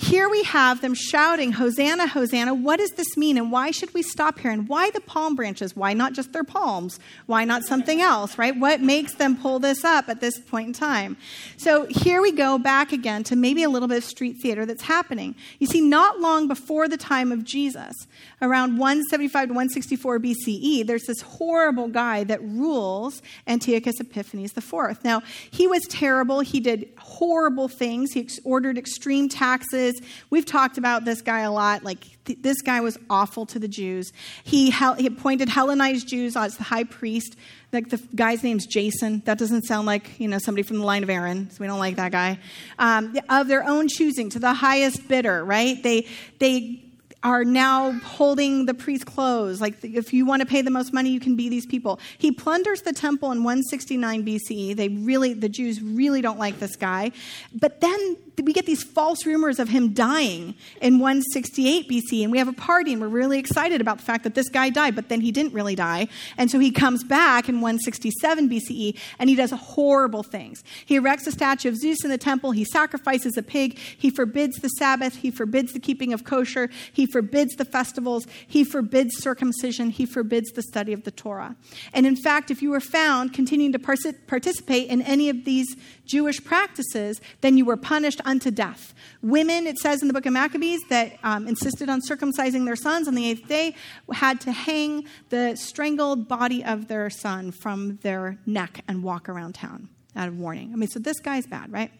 here 0.04 0.28
we 0.30 0.44
have 0.44 0.82
them 0.82 0.94
shouting, 0.94 1.54
Hosanna, 1.54 2.08
Hosanna. 2.08 2.54
What 2.54 2.80
does 2.80 2.92
this 2.92 3.16
mean? 3.16 3.38
And 3.38 3.52
why 3.52 3.72
should 3.72 3.94
we 3.94 4.02
stop 4.02 4.38
here? 4.40 4.52
And 4.52 4.68
why 4.68 4.90
the 4.90 5.00
palm 5.00 5.36
branches? 5.36 5.76
Why 5.76 5.94
not 5.94 6.14
just 6.14 6.34
their 6.34 6.44
palms? 6.44 7.00
Why 7.26 7.46
not 7.46 7.64
something 7.64 8.02
else, 8.02 8.38
right? 8.38 8.56
What 8.56 8.82
makes 8.82 9.16
them 9.16 9.38
pull 9.38 9.60
this 9.60 9.86
up 9.86 10.10
at 10.10 10.20
this 10.20 10.38
point 10.40 10.68
in 10.68 10.74
time? 10.74 11.16
So 11.58 11.86
here 11.86 12.22
we 12.22 12.32
go 12.32 12.58
back 12.58 12.92
again 12.92 13.24
to 13.26 13.36
maybe 13.36 13.64
a 13.64 13.70
little 13.70 13.88
bit 13.88 13.98
of 13.98 14.04
street 14.04 14.38
theater 14.42 14.66
that's 14.66 14.84
happening. 14.84 15.36
You 15.60 15.68
see, 15.68 15.80
not 15.80 16.20
long 16.20 16.48
before 16.48 16.90
the 16.90 16.98
time 16.98 17.32
of 17.32 17.44
Jesus, 17.44 18.08
around 18.42 18.78
175 18.78 19.48
to 19.48 19.54
164 19.54 20.20
BCE, 20.20 20.86
there's 20.86 21.06
this 21.06 21.22
horrible 21.22 21.88
guy 21.88 22.26
that 22.26 22.44
rules 22.44 23.22
Antiochus 23.48 24.00
Epiphanes 24.02 24.56
IV. 24.58 25.04
Now, 25.04 25.24
he 25.50 25.66
was 25.66 25.82
terrible. 25.90 26.42
He 26.42 26.60
did 26.60 26.90
horrible 26.98 27.70
things. 27.70 28.12
He 28.12 28.28
ordered 28.44 28.78
extreme 28.78 29.30
taxes. 29.30 29.93
We've 30.30 30.46
talked 30.46 30.78
about 30.78 31.06
this 31.06 31.22
guy 31.22 31.42
a 31.42 31.52
lot. 31.52 31.84
Like, 31.84 32.06
th- 32.26 32.40
this 32.42 32.62
guy 32.62 32.82
was 32.82 32.98
awful 33.10 33.46
to 33.48 33.60
the 33.60 33.68
Jews. 33.68 34.14
He, 34.44 34.70
hel- 34.70 34.96
he 34.96 35.08
appointed 35.08 35.50
Hellenized 35.50 36.08
Jews 36.08 36.36
as 36.36 36.58
the 36.58 36.64
high 36.64 36.84
priest. 36.84 37.36
Like, 37.72 37.90
the 37.90 37.98
guy's 38.16 38.44
name's 38.44 38.66
Jason. 38.66 39.22
That 39.26 39.38
doesn't 39.38 39.64
sound 39.64 39.88
like, 39.88 40.20
you 40.20 40.28
know, 40.28 40.40
somebody 40.40 40.64
from 40.64 40.80
the 40.80 40.86
line 40.86 41.04
of 41.04 41.10
Aaron, 41.10 41.50
so 41.50 41.58
we 41.60 41.68
don't 41.68 41.80
like 41.80 41.96
that 41.96 42.12
guy. 42.12 42.40
Um, 42.80 43.18
of 43.30 43.48
their 43.48 43.64
own 43.68 43.88
choosing, 43.88 44.30
to 44.30 44.40
the 44.40 44.54
highest 44.54 45.08
bidder, 45.08 45.44
right? 45.44 45.82
They, 45.82 46.08
they 46.40 46.84
are 47.24 47.46
now 47.46 47.92
holding 48.00 48.66
the 48.66 48.74
priest's 48.74 49.06
clothes. 49.06 49.62
Like, 49.62 49.84
if 49.84 50.14
you 50.14 50.26
want 50.26 50.42
to 50.42 50.46
pay 50.46 50.62
the 50.62 50.70
most 50.70 50.94
money, 50.94 51.10
you 51.10 51.22
can 51.22 51.36
be 51.36 51.48
these 51.48 51.66
people. 51.66 52.00
He 52.18 52.32
plunders 52.32 52.82
the 52.82 52.92
temple 52.92 53.32
in 53.32 53.44
169 53.44 54.26
BCE. 54.26 54.76
They 54.76 54.90
really, 54.90 55.34
the 55.34 55.48
Jews 55.48 55.82
really 55.82 56.22
don't 56.22 56.38
like 56.38 56.60
this 56.60 56.76
guy. 56.76 57.12
But 57.56 57.80
then 57.80 58.18
we 58.42 58.54
get 58.54 58.66
these 58.66 58.84
false 58.84 59.26
rumors 59.26 59.60
of 59.60 59.70
him 59.70 59.94
dying 59.94 60.56
in 60.82 61.00
168 61.00 61.88
BC, 61.90 62.24
and 62.24 62.32
we 62.32 62.38
have 62.38 62.48
a 62.48 62.54
party, 62.54 62.94
and 62.94 63.02
we're 63.02 63.08
really 63.08 63.38
excited 63.40 63.80
about 63.80 64.00
the 64.00 64.04
fact 64.04 64.24
that 64.24 64.34
this 64.34 64.50
guy 64.50 64.70
died, 64.70 64.96
but 64.96 65.10
then 65.10 65.22
he 65.22 65.32
didn't 65.32 65.54
really 65.54 65.76
die. 65.76 66.08
And 66.38 66.50
so 66.50 66.60
he 66.60 66.72
comes 66.72 67.04
back 67.04 67.48
in 67.48 67.62
167 67.62 68.50
BCE, 68.50 68.98
and 69.20 69.30
he 69.30 69.36
does 69.36 69.52
horrible 69.52 70.24
things. 70.24 70.64
He 70.86 70.96
erects 70.96 71.28
a 71.28 71.32
statue 71.32 71.70
of 71.70 71.78
Zeus 71.78 72.04
in 72.04 72.10
the 72.10 72.18
temple, 72.18 72.52
he 72.52 72.66
sacrifices 72.66 73.38
a 73.38 73.44
pig, 73.44 73.78
he 73.78 74.10
forbids 74.10 74.58
the 74.58 74.70
Sabbath, 74.70 75.18
he 75.18 75.30
forbids 75.30 75.74
the 75.74 75.80
keeping 75.80 76.12
of 76.12 76.24
kosher, 76.24 76.70
he 76.92 77.06
forbids 77.06 77.56
the 77.56 77.66
festivals, 77.66 78.26
he 78.48 78.64
forbids 78.64 79.18
circumcision, 79.18 79.90
he 79.90 80.06
forbids 80.06 80.52
the 80.52 80.64
study 80.64 80.94
of 80.94 81.04
the 81.04 81.12
Torah. 81.12 81.56
And 81.94 82.08
in 82.08 82.16
fact, 82.16 82.50
if 82.50 82.62
you 82.62 82.72
were 82.72 82.80
found 82.80 83.34
continuing 83.34 83.74
to 83.74 83.80
participate 83.80 84.90
in 84.90 85.02
any 85.04 85.30
of 85.30 85.46
these 85.46 85.76
Jewish 86.06 86.44
practices, 86.44 87.22
then 87.42 87.58
you 87.58 87.66
were 87.66 87.78
punished 87.78 88.22
unto 88.26 88.52
death. 88.52 88.94
Women, 89.22 89.68
it 89.68 89.78
says 89.78 90.02
in 90.02 90.08
the 90.08 90.14
book 90.14 90.26
of 90.26 90.34
Maccabees, 90.34 90.82
that 90.90 91.18
um, 91.24 91.48
insisted 91.48 91.90
on 91.90 92.02
circumcising 92.02 92.66
their 92.66 92.76
sons 92.76 93.08
on 93.08 93.16
the 93.16 93.30
eighth 93.30 93.48
day 93.48 93.76
had 94.12 94.42
to 94.42 94.52
hang 94.52 95.06
the 95.30 95.56
strangled 95.56 96.28
body 96.28 96.64
of 96.64 96.88
their 96.88 97.10
son 97.10 97.52
from 97.52 97.98
their 98.02 98.38
neck 98.46 98.84
and 98.88 99.04
walk 99.04 99.30
around 99.30 99.56
town 99.56 99.90
out 100.16 100.28
of 100.28 100.38
warning. 100.38 100.72
I 100.74 100.76
mean, 100.76 100.90
so 100.90 101.00
this 101.00 101.20
guy's 101.20 101.48
bad, 101.48 101.72
right? 101.72 101.92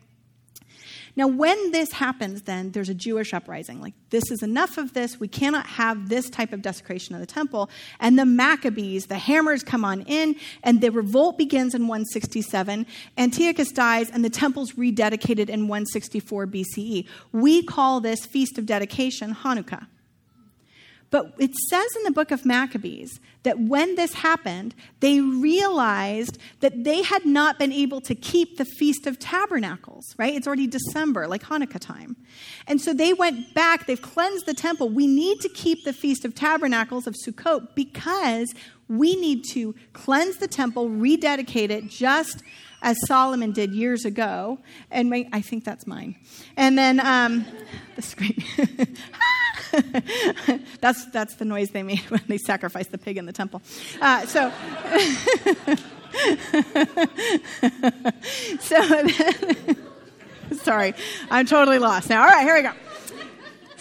Now, 1.16 1.28
when 1.28 1.72
this 1.72 1.92
happens, 1.92 2.44
then 2.44 2.72
there's 2.72 2.90
a 2.90 2.94
Jewish 2.94 3.34
uprising. 3.34 3.80
Like, 3.80 3.94
this 4.10 4.32
is 4.32 4.42
enough 4.42 4.78
of 4.80 4.94
this. 4.94 5.20
We 5.20 5.28
cannot 5.28 5.68
have 5.68 6.10
this 6.10 6.30
type 6.30 6.54
of 6.54 6.64
desecration 6.64 7.14
of 7.14 7.22
the 7.22 7.28
temple. 7.28 7.70
And 8.00 8.18
the 8.18 8.26
Maccabees, 8.26 9.06
the 9.06 9.20
hammers 9.20 9.64
come 9.64 9.86
on 9.86 10.02
in, 10.02 10.36
and 10.64 10.82
the 10.82 10.90
revolt 10.90 11.38
begins 11.38 11.76
in 11.76 11.84
167. 11.84 12.88
Antiochus 13.18 13.72
dies, 13.72 14.10
and 14.10 14.26
the 14.26 14.30
temple's 14.30 14.74
rededicated 14.74 15.50
in 15.50 15.68
164 15.68 16.48
BCE. 16.48 17.08
We 17.32 17.62
call 17.64 18.00
this 18.00 18.26
Feast 18.26 18.58
of 18.58 18.66
Dedication 18.66 19.36
Hanukkah. 19.36 19.88
But 21.14 21.36
it 21.38 21.54
says 21.70 21.96
in 21.96 22.02
the 22.06 22.12
book 22.12 22.32
of 22.32 22.44
Maccabees 22.44 23.20
that 23.44 23.60
when 23.60 23.94
this 23.94 24.14
happened, 24.14 24.74
they 25.00 25.20
realized 25.20 26.40
that 26.62 26.84
they 26.84 27.04
had 27.04 27.24
not 27.24 27.60
been 27.60 27.72
able 27.72 28.02
to 28.02 28.16
keep 28.16 28.58
the 28.58 28.66
Feast 28.66 29.06
of 29.06 29.20
Tabernacles, 29.20 30.16
right? 30.18 30.34
It's 30.34 30.48
already 30.48 30.66
December, 30.66 31.28
like 31.28 31.44
Hanukkah 31.44 31.80
time. 31.80 32.16
And 32.66 32.82
so 32.82 32.96
they 32.96 33.14
went 33.14 33.54
back, 33.54 33.86
they've 33.86 34.02
cleansed 34.02 34.48
the 34.48 34.56
temple. 34.56 34.90
We 34.90 35.06
need 35.06 35.40
to 35.42 35.50
keep 35.50 35.84
the 35.84 35.94
Feast 35.94 36.26
of 36.26 36.34
Tabernacles 36.34 37.06
of 37.06 37.14
Sukkot 37.14 37.76
because 37.76 38.56
we 38.98 39.16
need 39.16 39.44
to 39.46 39.76
cleanse 39.94 40.38
the 40.38 40.48
temple, 40.48 40.90
rededicate 40.90 41.72
it 41.72 41.88
just 41.88 42.44
as 42.82 42.98
Solomon 43.08 43.52
did 43.52 43.74
years 43.74 44.06
ago. 44.06 44.60
And 44.92 45.10
my, 45.10 45.28
I 45.32 45.42
think 45.42 45.64
that's 45.64 45.88
mine. 45.88 46.16
And 46.58 46.78
then 46.78 47.00
um, 47.00 47.46
the 47.96 48.02
screen. 48.02 48.44
that's, 50.82 51.06
that's 51.06 51.36
the 51.36 51.46
noise 51.46 51.72
they 51.72 51.84
made 51.84 52.00
when 52.10 52.22
they 52.28 52.38
sacrificed 52.38 52.92
the 52.92 52.98
pig 52.98 53.18
in 53.18 53.26
the 53.26 53.34
temple. 53.34 53.62
Uh, 54.02 54.26
so. 54.26 54.52
so 58.60 59.08
sorry, 60.62 60.94
I'm 61.32 61.46
totally 61.46 61.80
lost 61.80 62.10
now. 62.10 62.22
All 62.22 62.28
right, 62.28 62.44
here 62.44 62.56
we 62.56 62.62
go. 62.62 62.74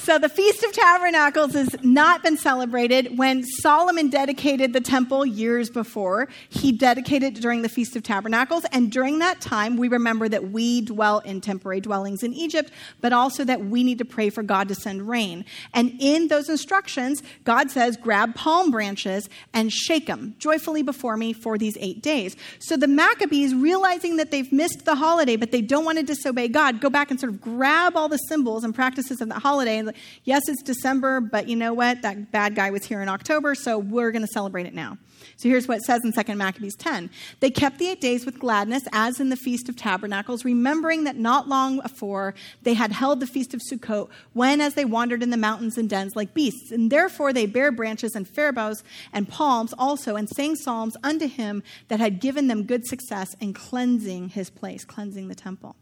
So 0.03 0.19
the 0.19 0.29
Feast 0.29 0.65
of 0.65 0.73
Tabernacles 0.73 1.53
has 1.53 1.77
not 1.81 2.25
been 2.25 2.37
celebrated. 2.37 3.17
When 3.17 3.45
Solomon 3.45 4.11
dedicated 4.11 4.73
the 4.73 4.81
temple 4.81 5.25
years 5.25 5.71
before, 5.71 6.27
he 6.49 6.73
dedicated 6.73 7.35
during 7.35 7.63
the 7.63 7.69
Feast 7.69 7.95
of 7.95 8.03
Tabernacles. 8.03 8.65
And 8.73 8.91
during 8.91 9.21
that 9.21 9.41
time, 9.41 9.77
we 9.77 9.87
remember 9.87 10.29
that 10.29 10.51
we 10.51 10.81
dwell 10.81 11.21
in 11.21 11.41
temporary 11.41 11.81
dwellings 11.81 12.25
in 12.25 12.35
Egypt, 12.35 12.73
but 13.01 13.13
also 13.13 13.45
that 13.45 13.67
we 13.67 13.85
need 13.85 13.99
to 13.99 14.05
pray 14.05 14.29
for 14.29 14.43
God 14.43 14.67
to 14.71 14.75
send 14.75 15.09
rain. 15.09 15.45
And 15.73 15.97
in 16.01 16.27
those 16.27 16.49
instructions, 16.49 17.23
God 17.45 17.71
says, 17.71 17.97
grab 17.97 18.35
palm 18.35 18.73
branches 18.73 19.29
and 19.55 19.73
shake 19.73 20.09
them 20.09 20.35
joyfully 20.41 20.83
before 20.83 21.17
me 21.17 21.33
for 21.33 21.57
these 21.57 21.77
eight 21.79 22.03
days. 22.03 22.35
So 22.59 22.77
the 22.77 22.89
Maccabees, 22.89 23.55
realizing 23.55 24.17
that 24.17 24.33
they've 24.33 24.51
missed 24.51 24.85
the 24.85 24.97
holiday, 24.97 25.37
but 25.37 25.53
they 25.53 25.63
don't 25.63 25.85
want 25.85 25.99
to 25.99 26.05
disobey 26.05 26.49
God, 26.49 26.81
go 26.81 26.91
back 26.91 27.13
and 27.13 27.21
sort 27.21 27.33
of 27.33 27.41
grab 27.41 27.97
all 27.97 28.09
the 28.09 28.19
symbols 28.19 28.65
and 28.65 28.75
practices 28.75 29.21
of 29.21 29.29
the 29.29 29.39
holiday 29.39 29.79
and 29.79 29.92
yes, 30.25 30.43
it's 30.49 30.63
December, 30.63 31.21
but 31.21 31.49
you 31.49 31.57
know 31.57 31.73
what? 31.73 32.03
That 32.03 32.31
bad 32.31 32.55
guy 32.55 32.71
was 32.71 32.85
here 32.85 33.03
in 33.03 33.09
October, 33.09 33.55
so 33.55 33.79
we're 33.79 34.11
going 34.11 34.23
to 34.23 34.33
celebrate 34.33 34.67
it 34.67 34.75
now. 34.75 34.99
So 35.37 35.49
here's 35.49 35.69
what 35.69 35.79
it 35.79 35.85
says 35.85 36.03
in 36.05 36.13
2 36.13 36.35
Maccabees 36.35 36.77
10. 36.77 37.11
They 37.41 37.51
kept 37.51 37.79
the 37.79 37.89
eight 37.89 38.01
days 38.01 38.27
with 38.27 38.39
gladness, 38.39 38.83
as 38.93 39.21
in 39.21 39.29
the 39.29 39.37
Feast 39.37 39.69
of 39.69 39.77
Tabernacles, 39.77 40.45
remembering 40.45 41.05
that 41.05 41.17
not 41.17 41.49
long 41.49 41.81
before 41.81 42.35
they 42.63 42.75
had 42.75 42.93
held 42.93 43.21
the 43.21 43.27
Feast 43.27 43.55
of 43.55 43.61
Sukkot, 43.71 44.09
when 44.33 44.61
as 44.61 44.75
they 44.75 44.85
wandered 44.85 45.23
in 45.23 45.31
the 45.31 45.37
mountains 45.37 45.79
and 45.79 45.89
dens 45.89 46.17
like 46.17 46.35
beasts. 46.35 46.71
And 46.71 46.91
therefore 46.91 47.33
they 47.33 47.47
bare 47.47 47.73
branches 47.73 48.15
and 48.15 48.29
fair 48.29 48.53
boughs 48.53 48.83
and 49.13 49.29
palms 49.29 49.73
also, 49.79 50.17
and 50.17 50.29
sang 50.29 50.57
psalms 50.57 50.97
unto 51.03 51.29
him 51.29 51.63
that 51.89 52.01
had 52.01 52.21
given 52.21 52.49
them 52.49 52.65
good 52.65 52.87
success 52.87 53.35
in 53.41 53.53
cleansing 53.53 54.31
his 54.31 54.51
place, 54.51 54.85
cleansing 54.85 55.29
the 55.29 55.35
temple. 55.35 55.77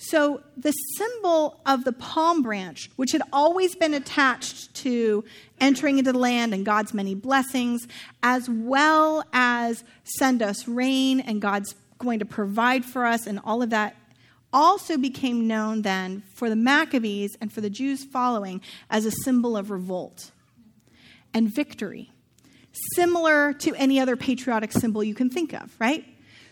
So, 0.00 0.42
the 0.56 0.70
symbol 0.96 1.60
of 1.66 1.82
the 1.82 1.92
palm 1.92 2.40
branch, 2.42 2.88
which 2.94 3.10
had 3.10 3.22
always 3.32 3.74
been 3.74 3.94
attached 3.94 4.72
to 4.76 5.24
entering 5.60 5.98
into 5.98 6.12
the 6.12 6.18
land 6.18 6.54
and 6.54 6.64
God's 6.64 6.94
many 6.94 7.16
blessings, 7.16 7.88
as 8.22 8.48
well 8.48 9.24
as 9.32 9.82
send 10.04 10.40
us 10.40 10.68
rain 10.68 11.18
and 11.18 11.42
God's 11.42 11.74
going 11.98 12.20
to 12.20 12.24
provide 12.24 12.84
for 12.84 13.06
us 13.06 13.26
and 13.26 13.40
all 13.42 13.60
of 13.60 13.70
that, 13.70 13.96
also 14.52 14.96
became 14.96 15.48
known 15.48 15.82
then 15.82 16.22
for 16.32 16.48
the 16.48 16.56
Maccabees 16.56 17.36
and 17.40 17.52
for 17.52 17.60
the 17.60 17.68
Jews 17.68 18.04
following 18.04 18.60
as 18.88 19.04
a 19.04 19.10
symbol 19.10 19.56
of 19.56 19.68
revolt 19.68 20.30
and 21.34 21.52
victory, 21.52 22.12
similar 22.94 23.52
to 23.54 23.74
any 23.74 23.98
other 23.98 24.16
patriotic 24.16 24.70
symbol 24.70 25.02
you 25.02 25.16
can 25.16 25.28
think 25.28 25.52
of, 25.52 25.74
right? 25.80 26.04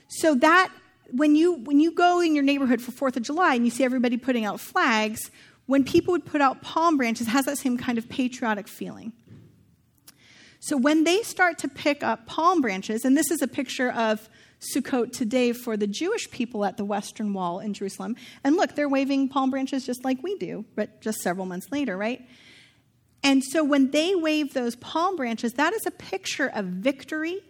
So, 0.08 0.34
that 0.34 0.72
when 1.10 1.36
you 1.36 1.54
when 1.54 1.80
you 1.80 1.92
go 1.92 2.20
in 2.20 2.34
your 2.34 2.44
neighborhood 2.44 2.80
for 2.80 2.92
Fourth 2.92 3.16
of 3.16 3.22
July 3.22 3.54
and 3.54 3.64
you 3.64 3.70
see 3.70 3.84
everybody 3.84 4.16
putting 4.16 4.44
out 4.44 4.60
flags, 4.60 5.30
when 5.66 5.84
people 5.84 6.12
would 6.12 6.24
put 6.24 6.40
out 6.40 6.62
palm 6.62 6.96
branches, 6.96 7.26
has 7.28 7.44
that 7.46 7.58
same 7.58 7.76
kind 7.76 7.98
of 7.98 8.08
patriotic 8.08 8.68
feeling. 8.68 9.12
So 10.60 10.76
when 10.76 11.04
they 11.04 11.22
start 11.22 11.58
to 11.58 11.68
pick 11.68 12.02
up 12.02 12.26
palm 12.26 12.60
branches, 12.60 13.04
and 13.04 13.16
this 13.16 13.30
is 13.30 13.42
a 13.42 13.46
picture 13.46 13.90
of 13.90 14.28
Sukkot 14.60 15.12
today 15.12 15.52
for 15.52 15.76
the 15.76 15.86
Jewish 15.86 16.30
people 16.30 16.64
at 16.64 16.76
the 16.76 16.84
Western 16.84 17.32
Wall 17.34 17.60
in 17.60 17.74
Jerusalem. 17.74 18.16
And 18.42 18.56
look, 18.56 18.74
they're 18.74 18.88
waving 18.88 19.28
palm 19.28 19.50
branches 19.50 19.84
just 19.84 20.04
like 20.04 20.22
we 20.22 20.36
do, 20.36 20.64
but 20.74 21.00
just 21.00 21.18
several 21.18 21.46
months 21.46 21.66
later, 21.70 21.96
right? 21.96 22.26
And 23.22 23.44
so 23.44 23.62
when 23.64 23.90
they 23.90 24.14
wave 24.14 24.54
those 24.54 24.76
palm 24.76 25.16
branches, 25.16 25.54
that 25.54 25.72
is 25.74 25.86
a 25.86 25.90
picture 25.90 26.48
of 26.48 26.64
victory 26.64 27.40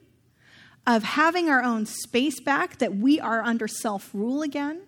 of 0.86 1.02
having 1.02 1.48
our 1.48 1.62
own 1.62 1.86
space 1.86 2.40
back, 2.40 2.78
that 2.78 2.96
we 2.96 3.18
are 3.18 3.42
under 3.42 3.66
self 3.66 4.10
rule 4.14 4.42
again, 4.42 4.82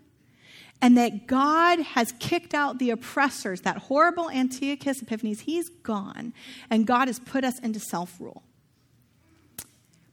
and 0.81 0.97
that 0.97 1.27
God 1.27 1.81
has 1.81 2.13
kicked 2.21 2.55
out 2.55 2.79
the 2.79 2.91
oppressors, 2.91 3.63
that 3.63 3.79
horrible 3.79 4.31
Antiochus 4.31 5.03
Epiphanes, 5.03 5.41
he's 5.41 5.69
gone, 5.69 6.33
and 6.71 6.87
God 6.87 7.09
has 7.09 7.19
put 7.19 7.45
us 7.45 7.59
into 7.61 7.81
self 7.81 8.21
rule. 8.21 8.43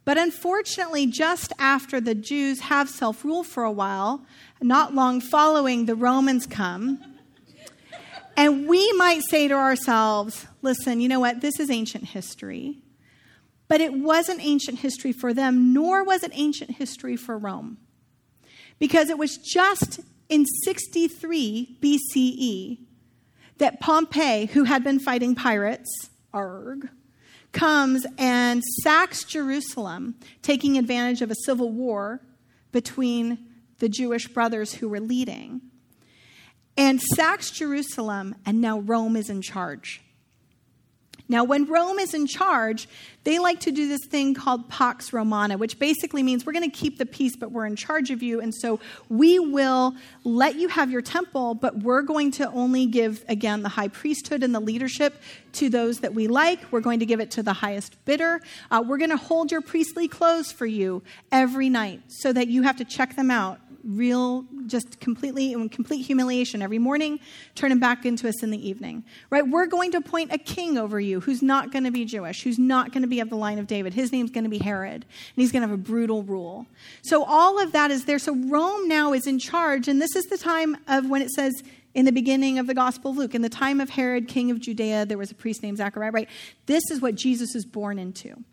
But 0.06 0.20
unfortunately, 0.20 1.08
just 1.08 1.52
after 1.58 2.00
the 2.00 2.16
Jews 2.16 2.62
have 2.62 2.90
self 2.90 3.26
rule 3.26 3.44
for 3.44 3.64
a 3.64 3.72
while, 3.72 4.26
not 4.62 4.96
long 4.96 5.22
following, 5.22 5.86
the 5.86 5.96
Romans 5.96 6.46
come. 6.46 7.04
And 8.38 8.68
we 8.68 8.92
might 8.94 9.22
say 9.30 9.48
to 9.48 9.54
ourselves, 9.54 10.46
listen, 10.62 11.00
you 11.00 11.08
know 11.08 11.22
what? 11.22 11.42
This 11.42 11.60
is 11.60 11.70
ancient 11.70 12.06
history. 12.06 12.80
But 13.68 13.82
it 13.82 13.94
wasn't 13.94 14.46
ancient 14.46 14.80
history 14.80 15.12
for 15.12 15.34
them, 15.34 15.74
nor 15.74 16.04
was 16.04 16.24
it 16.24 16.32
ancient 16.34 16.72
history 16.72 17.16
for 17.16 17.38
Rome. 17.38 17.78
Because 18.78 19.10
it 19.10 19.18
was 19.18 19.38
just 19.38 20.00
in 20.30 20.46
63 20.64 21.78
BCE 21.82 22.80
that 23.58 23.80
Pompey, 23.80 24.48
who 24.48 24.66
had 24.66 24.84
been 24.84 25.00
fighting 25.00 25.34
pirates, 25.34 26.10
arg, 26.34 26.90
comes 27.52 28.06
and 28.18 28.62
sacks 28.84 29.24
Jerusalem, 29.24 30.16
taking 30.42 30.78
advantage 30.78 31.22
of 31.22 31.32
a 31.32 31.36
civil 31.46 31.72
war 31.72 32.22
between 32.72 33.40
the 33.80 33.90
Jewish 33.90 34.28
brothers 34.28 34.74
who 34.74 34.90
were 34.90 35.00
leading, 35.00 35.62
and 36.78 37.02
sacks 37.02 37.52
Jerusalem, 37.52 38.36
and 38.46 38.60
now 38.60 38.80
Rome 38.80 39.16
is 39.16 39.30
in 39.30 39.42
charge. 39.42 40.02
Now, 41.28 41.44
when 41.44 41.66
Rome 41.66 41.98
is 41.98 42.14
in 42.14 42.28
charge, 42.28 42.88
they 43.24 43.40
like 43.40 43.60
to 43.62 43.72
do 43.72 43.88
this 43.88 44.06
thing 44.06 44.36
called 44.36 44.70
Pax 44.70 45.12
Romana, 45.12 45.58
which 45.58 45.80
basically 45.80 46.22
means 46.22 46.46
we're 46.46 46.54
going 46.54 46.70
to 46.70 46.78
keep 46.78 47.00
the 47.00 47.06
peace, 47.06 47.36
but 47.36 47.52
we're 47.52 47.66
in 47.66 47.76
charge 47.76 48.12
of 48.12 48.22
you. 48.22 48.40
And 48.40 48.54
so 48.54 48.80
we 49.10 49.40
will 49.40 49.96
let 50.24 50.56
you 50.56 50.68
have 50.68 50.92
your 50.92 51.02
temple, 51.02 51.56
but 51.56 51.80
we're 51.80 52.04
going 52.04 52.30
to 52.34 52.50
only 52.52 52.86
give, 52.86 53.26
again, 53.28 53.64
the 53.64 53.70
high 53.70 53.88
priesthood 53.88 54.44
and 54.44 54.54
the 54.54 54.60
leadership 54.60 55.20
to 55.54 55.70
those 55.70 56.02
that 56.02 56.14
we 56.14 56.28
like. 56.28 56.60
We're 56.72 56.82
going 56.82 57.00
to 57.00 57.06
give 57.06 57.20
it 57.20 57.32
to 57.32 57.44
the 57.44 57.54
highest 57.54 58.04
bidder. 58.06 58.42
Uh, 58.70 58.84
we're 58.86 59.00
going 59.00 59.10
to 59.10 59.18
hold 59.18 59.52
your 59.52 59.62
priestly 59.62 60.08
clothes 60.08 60.52
for 60.52 60.68
you 60.68 61.02
every 61.32 61.70
night 61.70 62.02
so 62.08 62.32
that 62.34 62.48
you 62.48 62.62
have 62.62 62.78
to 62.78 62.86
check 62.86 63.16
them 63.16 63.32
out 63.32 63.60
real, 63.86 64.46
just 64.66 65.00
completely, 65.00 65.54
in 65.54 65.70
complete 65.70 66.02
humiliation 66.02 66.62
every 66.62 66.80
morning, 66.80 67.20
turn 67.54 67.72
him 67.72 67.80
back 67.80 68.06
into 68.06 68.28
us 68.28 68.42
in 68.42 68.50
the 68.50 68.68
evening. 68.68 69.04
Right? 69.30 69.48
We're 69.48 69.68
going 69.68 69.92
to 69.92 69.98
appoint 69.98 70.34
a 70.34 70.38
king 70.38 70.78
over 70.78 71.00
you 71.00 71.15
who's 71.20 71.42
not 71.42 71.72
going 71.72 71.84
to 71.84 71.92
be 71.92 72.06
Jewish, 72.06 72.44
who's 72.44 72.60
not 72.60 72.92
going 72.92 73.02
to 73.02 73.08
be 73.08 73.20
of 73.20 73.30
the 73.30 73.36
line 73.36 73.60
of 73.60 73.68
David. 73.68 73.94
His 73.94 74.12
name's 74.12 74.32
going 74.32 74.44
to 74.44 74.50
be 74.50 74.58
Herod, 74.58 74.94
and 75.04 75.06
he's 75.36 75.52
going 75.52 75.62
to 75.62 75.68
have 75.68 75.78
a 75.78 75.82
brutal 75.82 76.24
rule. 76.24 76.66
So 77.04 77.24
all 77.24 77.62
of 77.62 77.72
that 77.74 77.92
is 77.92 78.06
there. 78.06 78.20
So 78.20 78.36
Rome 78.36 78.88
now 78.88 79.14
is 79.14 79.28
in 79.28 79.40
charge, 79.40 79.88
and 79.88 80.02
this 80.02 80.16
is 80.16 80.26
the 80.26 80.38
time 80.38 80.78
of 80.88 81.10
when 81.10 81.22
it 81.22 81.32
says 81.32 81.54
in 81.94 82.06
the 82.06 82.12
beginning 82.12 82.60
of 82.60 82.68
the 82.68 82.74
Gospel 82.74 83.12
of 83.12 83.18
Luke, 83.18 83.36
in 83.36 83.42
the 83.42 83.50
time 83.50 83.80
of 83.80 83.90
Herod, 83.90 84.28
king 84.28 84.52
of 84.52 84.60
Judea, 84.60 85.06
there 85.06 85.18
was 85.18 85.32
a 85.32 85.36
priest 85.36 85.64
named 85.64 85.78
Zachariah, 85.78 86.12
right? 86.12 86.30
This 86.66 86.84
is 86.92 87.02
what 87.02 87.16
Jesus 87.16 87.56
is 87.56 87.66
born 87.66 87.98
into 87.98 88.44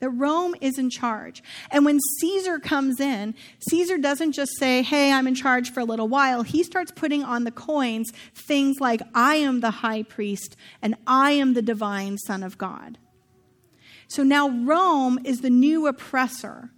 that 0.00 0.10
Rome 0.10 0.54
is 0.60 0.78
in 0.78 0.90
charge. 0.90 1.42
And 1.70 1.84
when 1.84 1.98
Caesar 2.20 2.58
comes 2.58 3.00
in, 3.00 3.34
Caesar 3.68 3.98
doesn't 3.98 4.32
just 4.32 4.52
say, 4.58 4.82
Hey, 4.82 5.12
I'm 5.12 5.26
in 5.26 5.34
charge 5.34 5.72
for 5.72 5.80
a 5.80 5.84
little 5.84 6.08
while. 6.08 6.42
He 6.42 6.62
starts 6.62 6.92
putting 6.92 7.24
on 7.24 7.44
the 7.44 7.50
coins 7.50 8.12
things 8.34 8.80
like, 8.80 9.00
I 9.14 9.36
am 9.36 9.60
the 9.60 9.70
high 9.70 10.02
priest 10.02 10.56
and 10.82 10.94
I 11.06 11.32
am 11.32 11.54
the 11.54 11.62
divine 11.62 12.18
Son 12.18 12.42
of 12.42 12.58
God. 12.58 12.98
So 14.06 14.22
now 14.22 14.48
Rome 14.48 15.18
is 15.24 15.40
the 15.40 15.50
new 15.50 15.86
oppressor. 15.86 16.70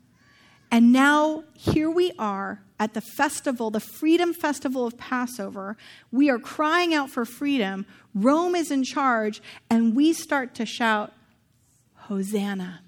And 0.72 0.92
now 0.92 1.44
here 1.54 1.90
we 1.90 2.12
are 2.18 2.62
at 2.78 2.94
the 2.94 3.00
festival, 3.00 3.70
the 3.70 3.80
Freedom 3.80 4.32
Festival 4.32 4.86
of 4.86 4.96
Passover. 4.96 5.76
We 6.12 6.30
are 6.30 6.38
crying 6.38 6.94
out 6.94 7.10
for 7.10 7.24
freedom. 7.24 7.86
Rome 8.14 8.54
is 8.54 8.70
in 8.70 8.84
charge, 8.84 9.42
and 9.68 9.96
we 9.96 10.12
start 10.12 10.54
to 10.56 10.66
shout, 10.66 11.12
Hosanna. 11.94 12.82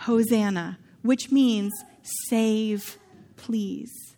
Hosanna, 0.00 0.78
which 1.02 1.30
means 1.30 1.72
save, 2.02 2.98
please. 3.36 4.16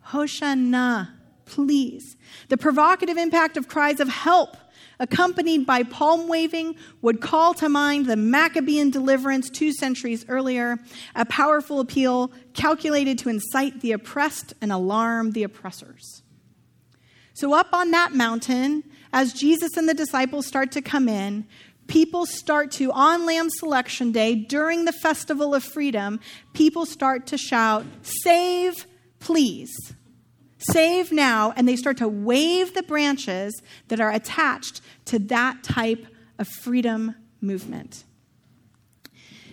Hosanna, 0.00 1.14
please. 1.44 2.16
The 2.48 2.56
provocative 2.56 3.16
impact 3.16 3.56
of 3.56 3.68
cries 3.68 4.00
of 4.00 4.08
help, 4.08 4.56
accompanied 4.98 5.66
by 5.66 5.84
palm 5.84 6.28
waving, 6.28 6.74
would 7.00 7.20
call 7.20 7.54
to 7.54 7.68
mind 7.68 8.06
the 8.06 8.16
Maccabean 8.16 8.90
deliverance 8.90 9.48
two 9.50 9.72
centuries 9.72 10.24
earlier, 10.28 10.78
a 11.14 11.24
powerful 11.24 11.78
appeal 11.78 12.32
calculated 12.52 13.16
to 13.20 13.28
incite 13.28 13.80
the 13.82 13.92
oppressed 13.92 14.54
and 14.60 14.72
alarm 14.72 15.30
the 15.30 15.44
oppressors. 15.44 16.22
So, 17.34 17.52
up 17.52 17.68
on 17.72 17.90
that 17.92 18.14
mountain, 18.14 18.84
as 19.12 19.32
Jesus 19.32 19.76
and 19.76 19.88
the 19.88 19.94
disciples 19.94 20.46
start 20.46 20.72
to 20.72 20.82
come 20.82 21.08
in, 21.08 21.46
people 21.86 22.26
start 22.26 22.70
to, 22.72 22.92
on 22.92 23.26
Lamb 23.26 23.48
Selection 23.50 24.12
Day, 24.12 24.34
during 24.34 24.84
the 24.84 24.92
Festival 24.92 25.54
of 25.54 25.62
Freedom, 25.62 26.20
people 26.52 26.86
start 26.86 27.26
to 27.28 27.38
shout, 27.38 27.84
Save, 28.02 28.86
please. 29.20 29.72
Save 30.58 31.12
now. 31.12 31.52
And 31.56 31.68
they 31.68 31.76
start 31.76 31.98
to 31.98 32.08
wave 32.08 32.74
the 32.74 32.82
branches 32.82 33.60
that 33.88 34.00
are 34.00 34.10
attached 34.10 34.80
to 35.06 35.18
that 35.18 35.62
type 35.62 36.06
of 36.38 36.48
freedom 36.48 37.14
movement. 37.40 38.04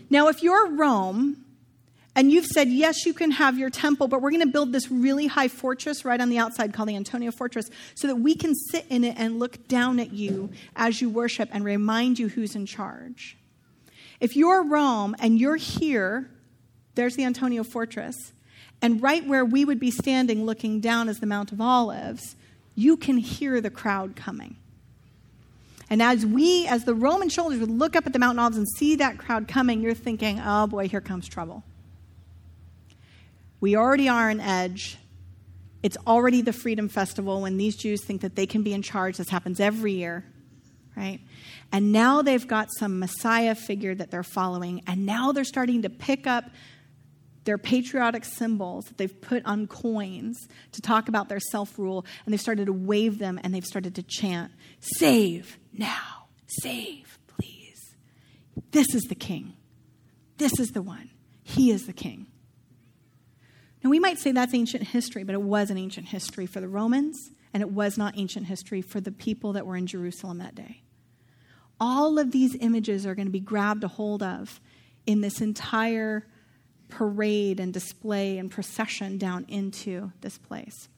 Now, 0.09 0.27
if 0.27 0.43
you're 0.43 0.69
Rome, 0.71 1.45
and 2.15 2.31
you've 2.31 2.45
said, 2.45 2.67
yes, 2.67 3.05
you 3.05 3.13
can 3.13 3.31
have 3.31 3.57
your 3.57 3.69
temple, 3.69 4.07
but 4.07 4.21
we're 4.21 4.31
going 4.31 4.41
to 4.41 4.51
build 4.51 4.73
this 4.73 4.91
really 4.91 5.27
high 5.27 5.47
fortress 5.47 6.03
right 6.03 6.19
on 6.19 6.29
the 6.29 6.37
outside 6.37 6.73
called 6.73 6.89
the 6.89 6.95
Antonia 6.95 7.31
Fortress 7.31 7.69
so 7.95 8.07
that 8.07 8.17
we 8.17 8.35
can 8.35 8.53
sit 8.53 8.85
in 8.89 9.05
it 9.05 9.15
and 9.17 9.39
look 9.39 9.67
down 9.69 9.99
at 9.99 10.11
you 10.11 10.49
as 10.75 11.01
you 11.01 11.09
worship 11.09 11.49
and 11.53 11.63
remind 11.63 12.19
you 12.19 12.27
who's 12.27 12.55
in 12.55 12.65
charge. 12.65 13.37
If 14.19 14.35
you're 14.35 14.63
Rome 14.63 15.15
and 15.19 15.39
you're 15.39 15.55
here, 15.55 16.29
there's 16.95 17.15
the 17.15 17.23
Antonia 17.23 17.63
Fortress, 17.63 18.33
and 18.81 19.01
right 19.01 19.25
where 19.25 19.45
we 19.45 19.63
would 19.63 19.79
be 19.79 19.91
standing 19.91 20.45
looking 20.45 20.81
down 20.81 21.07
is 21.07 21.19
the 21.19 21.25
Mount 21.25 21.51
of 21.51 21.61
Olives, 21.61 22.35
you 22.75 22.97
can 22.97 23.17
hear 23.17 23.61
the 23.61 23.69
crowd 23.69 24.15
coming. 24.15 24.57
And 25.89 26.01
as 26.01 26.25
we, 26.25 26.67
as 26.67 26.83
the 26.83 26.93
Roman 26.93 27.29
soldiers, 27.29 27.59
would 27.59 27.69
look 27.69 27.95
up 27.95 28.05
at 28.05 28.13
the 28.13 28.19
Mount 28.19 28.37
of 28.37 28.43
Olives 28.43 28.57
and 28.57 28.67
see 28.77 28.95
that 28.95 29.17
crowd 29.17 29.47
coming, 29.47 29.81
you're 29.81 29.93
thinking, 29.93 30.41
oh 30.43 30.67
boy, 30.67 30.87
here 30.87 31.01
comes 31.01 31.27
trouble. 31.27 31.63
We 33.61 33.75
already 33.77 34.09
are 34.09 34.29
an 34.29 34.39
edge. 34.39 34.97
It's 35.83 35.97
already 36.05 36.41
the 36.41 36.51
Freedom 36.51 36.89
Festival 36.89 37.41
when 37.41 37.57
these 37.57 37.75
Jews 37.75 38.03
think 38.03 38.21
that 38.21 38.35
they 38.35 38.47
can 38.47 38.63
be 38.63 38.73
in 38.73 38.81
charge. 38.81 39.17
This 39.17 39.29
happens 39.29 39.59
every 39.59 39.93
year, 39.93 40.25
right? 40.97 41.19
And 41.71 41.91
now 41.91 42.23
they've 42.23 42.47
got 42.47 42.69
some 42.77 42.99
Messiah 42.99 43.55
figure 43.55 43.95
that 43.95 44.11
they're 44.11 44.23
following, 44.23 44.81
and 44.87 45.05
now 45.05 45.31
they're 45.31 45.43
starting 45.43 45.83
to 45.83 45.89
pick 45.89 46.25
up 46.27 46.45
their 47.43 47.57
patriotic 47.57 48.25
symbols 48.25 48.85
that 48.85 48.97
they've 48.97 49.21
put 49.21 49.45
on 49.45 49.67
coins 49.67 50.47
to 50.71 50.81
talk 50.81 51.07
about 51.07 51.29
their 51.29 51.39
self 51.39 51.77
rule, 51.77 52.05
and 52.25 52.33
they've 52.33 52.41
started 52.41 52.65
to 52.65 52.73
wave 52.73 53.19
them 53.19 53.39
and 53.43 53.53
they've 53.53 53.65
started 53.65 53.95
to 53.95 54.03
chant, 54.03 54.51
Save 54.79 55.57
now, 55.73 56.27
save, 56.47 57.19
please. 57.27 57.95
This 58.71 58.93
is 58.93 59.03
the 59.03 59.15
king. 59.15 59.53
This 60.37 60.59
is 60.59 60.69
the 60.69 60.81
one. 60.81 61.11
He 61.43 61.71
is 61.71 61.85
the 61.85 61.93
king. 61.93 62.27
Now, 63.83 63.89
we 63.89 63.99
might 63.99 64.19
say 64.19 64.31
that's 64.31 64.53
ancient 64.53 64.83
history, 64.83 65.23
but 65.23 65.33
it 65.33 65.41
was 65.41 65.69
an 65.69 65.77
ancient 65.77 66.07
history 66.07 66.45
for 66.45 66.61
the 66.61 66.67
Romans, 66.67 67.31
and 67.53 67.61
it 67.61 67.71
was 67.71 67.97
not 67.97 68.17
ancient 68.17 68.45
history 68.45 68.81
for 68.81 69.01
the 69.01 69.11
people 69.11 69.53
that 69.53 69.65
were 69.65 69.75
in 69.75 69.87
Jerusalem 69.87 70.37
that 70.37 70.55
day. 70.55 70.81
All 71.79 72.19
of 72.19 72.31
these 72.31 72.55
images 72.59 73.05
are 73.07 73.15
going 73.15 73.25
to 73.25 73.31
be 73.31 73.39
grabbed 73.39 73.83
a 73.83 73.87
hold 73.87 74.21
of 74.21 74.61
in 75.07 75.21
this 75.21 75.41
entire 75.41 76.27
parade 76.89 77.59
and 77.59 77.73
display 77.73 78.37
and 78.37 78.51
procession 78.51 79.17
down 79.17 79.45
into 79.47 80.11
this 80.21 80.37
place. 80.37 80.89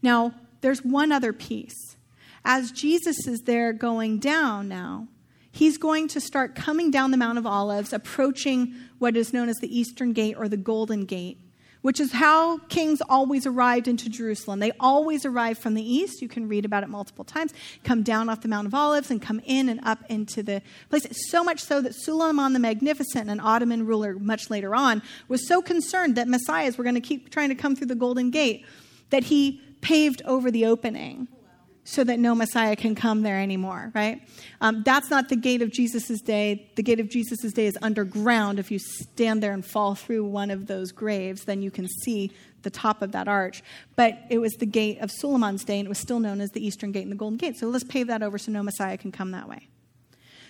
Now, 0.00 0.32
there's 0.62 0.82
one 0.82 1.12
other 1.12 1.32
piece. 1.32 1.96
As 2.44 2.72
Jesus 2.72 3.26
is 3.26 3.42
there 3.42 3.72
going 3.72 4.18
down 4.18 4.68
now, 4.68 5.08
he's 5.50 5.76
going 5.76 6.08
to 6.08 6.20
start 6.20 6.54
coming 6.54 6.90
down 6.90 7.10
the 7.10 7.16
Mount 7.16 7.38
of 7.38 7.46
Olives, 7.46 7.92
approaching 7.92 8.74
what 8.98 9.16
is 9.16 9.32
known 9.32 9.48
as 9.48 9.58
the 9.58 9.78
Eastern 9.78 10.12
Gate 10.12 10.36
or 10.38 10.48
the 10.48 10.56
Golden 10.56 11.04
Gate, 11.04 11.38
which 11.82 12.00
is 12.00 12.12
how 12.12 12.58
kings 12.68 13.02
always 13.08 13.46
arrived 13.46 13.86
into 13.86 14.08
Jerusalem. 14.08 14.60
They 14.60 14.72
always 14.80 15.26
arrived 15.26 15.60
from 15.60 15.74
the 15.74 15.82
east. 15.82 16.22
You 16.22 16.28
can 16.28 16.48
read 16.48 16.64
about 16.64 16.82
it 16.82 16.88
multiple 16.88 17.24
times. 17.24 17.52
Come 17.84 18.02
down 18.02 18.28
off 18.28 18.40
the 18.40 18.48
Mount 18.48 18.66
of 18.66 18.74
Olives 18.74 19.10
and 19.10 19.20
come 19.20 19.40
in 19.44 19.68
and 19.68 19.80
up 19.84 19.98
into 20.08 20.42
the 20.42 20.62
place. 20.88 21.06
So 21.30 21.44
much 21.44 21.60
so 21.60 21.80
that 21.80 21.94
Suleiman 21.94 22.52
the 22.52 22.58
Magnificent, 22.58 23.28
an 23.28 23.40
Ottoman 23.40 23.86
ruler 23.86 24.18
much 24.18 24.48
later 24.48 24.74
on, 24.74 25.02
was 25.28 25.46
so 25.46 25.60
concerned 25.60 26.16
that 26.16 26.28
messiahs 26.28 26.78
were 26.78 26.84
going 26.84 26.94
to 26.94 27.00
keep 27.00 27.30
trying 27.30 27.50
to 27.50 27.54
come 27.54 27.76
through 27.76 27.88
the 27.88 27.94
Golden 27.94 28.30
Gate 28.30 28.64
that 29.10 29.24
he 29.24 29.60
paved 29.80 30.22
over 30.24 30.50
the 30.50 30.64
opening 30.64 31.28
so 31.84 32.04
that 32.04 32.18
no 32.18 32.34
Messiah 32.34 32.76
can 32.76 32.94
come 32.94 33.22
there 33.22 33.40
anymore, 33.40 33.90
right? 33.94 34.20
Um, 34.60 34.82
that's 34.84 35.10
not 35.10 35.28
the 35.28 35.36
gate 35.36 35.62
of 35.62 35.72
Jesus' 35.72 36.20
day. 36.20 36.70
The 36.76 36.82
gate 36.82 37.00
of 37.00 37.08
Jesus' 37.08 37.52
day 37.52 37.66
is 37.66 37.76
underground. 37.82 38.58
If 38.58 38.70
you 38.70 38.78
stand 38.78 39.42
there 39.42 39.52
and 39.52 39.64
fall 39.64 39.94
through 39.94 40.24
one 40.24 40.50
of 40.50 40.66
those 40.66 40.92
graves, 40.92 41.44
then 41.44 41.60
you 41.60 41.70
can 41.70 41.88
see 41.88 42.30
the 42.62 42.70
top 42.70 43.02
of 43.02 43.12
that 43.12 43.26
arch. 43.26 43.64
But 43.96 44.16
it 44.30 44.38
was 44.38 44.52
the 44.54 44.66
gate 44.66 45.00
of 45.00 45.10
Suleiman's 45.10 45.64
day, 45.64 45.80
and 45.80 45.86
it 45.86 45.88
was 45.88 45.98
still 45.98 46.20
known 46.20 46.40
as 46.40 46.50
the 46.50 46.64
Eastern 46.64 46.92
Gate 46.92 47.02
and 47.02 47.10
the 47.10 47.16
Golden 47.16 47.36
Gate. 47.36 47.56
So 47.56 47.66
let's 47.66 47.84
pave 47.84 48.06
that 48.06 48.22
over 48.22 48.38
so 48.38 48.52
no 48.52 48.62
Messiah 48.62 48.96
can 48.96 49.10
come 49.10 49.32
that 49.32 49.48
way. 49.48 49.68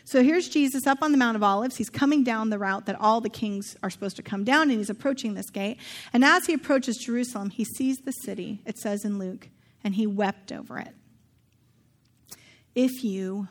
So 0.05 0.23
here's 0.23 0.49
Jesus 0.49 0.87
up 0.87 0.99
on 1.01 1.13
the 1.13 1.19
Mount 1.19 1.37
of 1.37 1.45
Olives. 1.45 1.77
He's 1.77 1.89
coming 1.89 2.25
down 2.25 2.51
the 2.51 2.59
route 2.59 2.87
that 2.87 3.01
all 3.01 3.21
the 3.21 3.31
kings 3.31 3.77
are 3.83 3.89
supposed 3.89 4.17
to 4.17 4.23
come 4.23 4.45
down, 4.45 4.69
and 4.69 4.73
he's 4.73 4.91
approaching 4.91 5.33
this 5.33 5.49
gate. 5.49 5.79
And 6.13 6.25
as 6.25 6.45
he 6.45 6.53
approaches 6.53 6.99
Jerusalem, 6.99 7.51
he 7.51 7.65
sees 7.65 7.99
the 7.99 8.13
city, 8.13 8.61
it 8.67 8.79
says 8.79 9.05
in 9.05 9.19
Luke, 9.19 9.49
and 9.83 9.95
he 9.95 10.07
wept 10.07 10.53
over 10.53 10.79
it 10.79 10.95
if 12.75 13.05
you, 13.05 13.49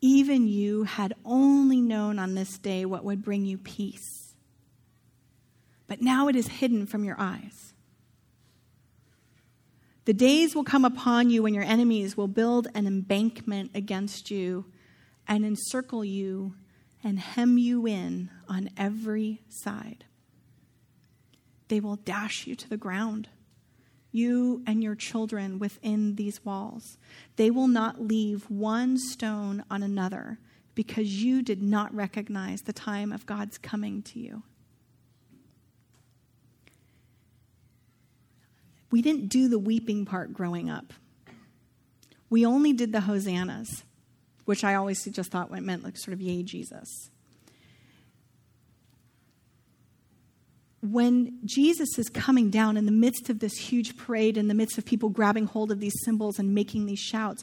even 0.00 0.46
you, 0.46 0.84
had 0.84 1.14
only 1.24 1.80
known 1.80 2.18
on 2.18 2.34
this 2.34 2.58
day 2.58 2.84
what 2.84 3.04
would 3.04 3.22
bring 3.22 3.44
you 3.44 3.58
peace. 3.58 4.34
But 5.86 6.00
now 6.00 6.28
it 6.28 6.36
is 6.36 6.48
hidden 6.48 6.86
from 6.86 7.04
your 7.04 7.16
eyes. 7.18 7.74
The 10.04 10.12
days 10.12 10.54
will 10.54 10.64
come 10.64 10.84
upon 10.84 11.30
you 11.30 11.42
when 11.42 11.54
your 11.54 11.64
enemies 11.64 12.16
will 12.16 12.28
build 12.28 12.68
an 12.74 12.86
embankment 12.86 13.70
against 13.74 14.30
you 14.30 14.66
and 15.26 15.44
encircle 15.44 16.04
you 16.04 16.54
and 17.02 17.18
hem 17.18 17.58
you 17.58 17.86
in 17.86 18.30
on 18.48 18.70
every 18.76 19.42
side. 19.48 20.04
They 21.68 21.80
will 21.80 21.96
dash 21.96 22.46
you 22.46 22.54
to 22.56 22.68
the 22.68 22.76
ground 22.76 23.28
you 24.14 24.62
and 24.66 24.82
your 24.82 24.94
children 24.94 25.58
within 25.58 26.14
these 26.14 26.44
walls. 26.44 26.96
They 27.36 27.50
will 27.50 27.68
not 27.68 28.00
leave 28.00 28.48
one 28.50 28.96
stone 28.96 29.64
on 29.70 29.82
another 29.82 30.38
because 30.74 31.22
you 31.22 31.42
did 31.42 31.62
not 31.62 31.94
recognize 31.94 32.62
the 32.62 32.72
time 32.72 33.12
of 33.12 33.26
God's 33.26 33.58
coming 33.58 34.02
to 34.02 34.18
you. 34.18 34.42
We 38.90 39.02
didn't 39.02 39.28
do 39.28 39.48
the 39.48 39.58
weeping 39.58 40.04
part 40.04 40.32
growing 40.32 40.70
up. 40.70 40.92
We 42.30 42.46
only 42.46 42.72
did 42.72 42.92
the 42.92 43.00
hosannas, 43.00 43.82
which 44.44 44.62
I 44.62 44.74
always 44.74 45.04
just 45.04 45.32
thought 45.32 45.50
meant 45.50 45.82
like 45.82 45.96
sort 45.96 46.14
of 46.14 46.20
yay 46.20 46.44
Jesus. 46.44 47.10
When 50.84 51.38
Jesus 51.44 51.98
is 51.98 52.08
coming 52.08 52.50
down 52.50 52.76
in 52.76 52.86
the 52.86 52.92
midst 52.92 53.30
of 53.30 53.38
this 53.38 53.56
huge 53.56 53.96
parade, 53.96 54.36
in 54.36 54.48
the 54.48 54.54
midst 54.54 54.76
of 54.76 54.84
people 54.84 55.08
grabbing 55.08 55.46
hold 55.46 55.72
of 55.72 55.80
these 55.80 55.94
symbols 56.04 56.38
and 56.38 56.54
making 56.54 56.86
these 56.86 56.98
shouts, 57.00 57.42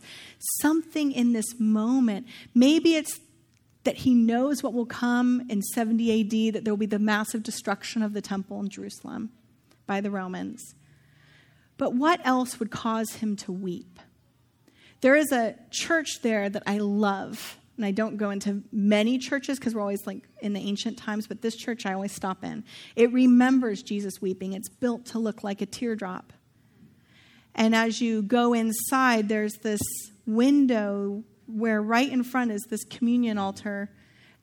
something 0.60 1.12
in 1.12 1.34
this 1.34 1.60
moment, 1.60 2.27
maybe 2.54 2.95
it's 2.95 3.19
that 3.84 3.97
he 3.97 4.13
knows 4.13 4.62
what 4.62 4.73
will 4.73 4.86
come 4.86 5.43
in 5.49 5.62
70 5.62 6.21
AD, 6.21 6.54
that 6.54 6.63
there 6.63 6.71
will 6.71 6.77
be 6.77 6.86
the 6.86 6.99
massive 6.99 7.41
destruction 7.41 8.04
of 8.04 8.13
the 8.13 8.21
temple 8.21 8.60
in 8.60 8.69
Jerusalem 8.69 9.32
by 9.88 10.01
the 10.01 10.12
Romans. 10.12 10.75
But 11.77 11.95
what 11.95 12.21
else 12.23 12.60
would 12.60 12.69
cause 12.69 13.15
him 13.15 13.36
to 13.38 13.51
weep? 13.51 13.99
There 15.01 15.15
is 15.15 15.32
a 15.32 15.56
church 15.71 16.21
there 16.21 16.47
that 16.47 16.62
I 16.67 16.77
love 16.77 17.58
and 17.82 17.88
I 17.88 17.91
don't 17.91 18.17
go 18.17 18.30
into 18.30 18.62
many 18.72 19.17
churches 19.17 19.58
because 19.58 19.74
we're 19.74 19.82
always 19.82 20.06
like 20.06 20.28
in 20.39 20.54
the 20.54 20.60
ancient 20.60 21.00
times, 21.00 21.26
but 21.26 21.41
this 21.41 21.56
church 21.56 21.88
I 21.88 21.94
always 21.94 22.12
stop 22.12 22.44
in. 22.44 22.63
It 22.96 23.12
remembers 23.12 23.82
Jesus 23.82 24.22
weeping. 24.22 24.54
It's 24.54 24.70
built 24.70 25.08
to 25.08 25.20
look 25.20 25.44
like 25.44 25.63
a 25.63 25.65
teardrop. 25.65 26.32
And 27.56 27.76
as 27.76 28.00
you 28.00 28.22
go 28.22 28.54
inside, 28.54 29.30
there's 29.30 29.56
this 29.63 29.82
window 30.28 31.24
where 31.48 31.82
right 31.82 32.10
in 32.10 32.24
front 32.24 32.52
is 32.52 32.62
this 32.70 32.84
communion 32.84 33.39
altar. 33.39 33.89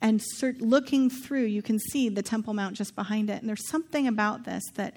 And 0.00 0.20
looking 0.58 1.08
through, 1.08 1.44
you 1.44 1.62
can 1.62 1.78
see 1.78 2.08
the 2.08 2.22
Temple 2.22 2.54
Mount 2.54 2.76
just 2.76 2.96
behind 2.96 3.30
it. 3.30 3.40
And 3.40 3.48
there's 3.48 3.68
something 3.68 4.08
about 4.08 4.44
this 4.44 4.64
that 4.74 4.96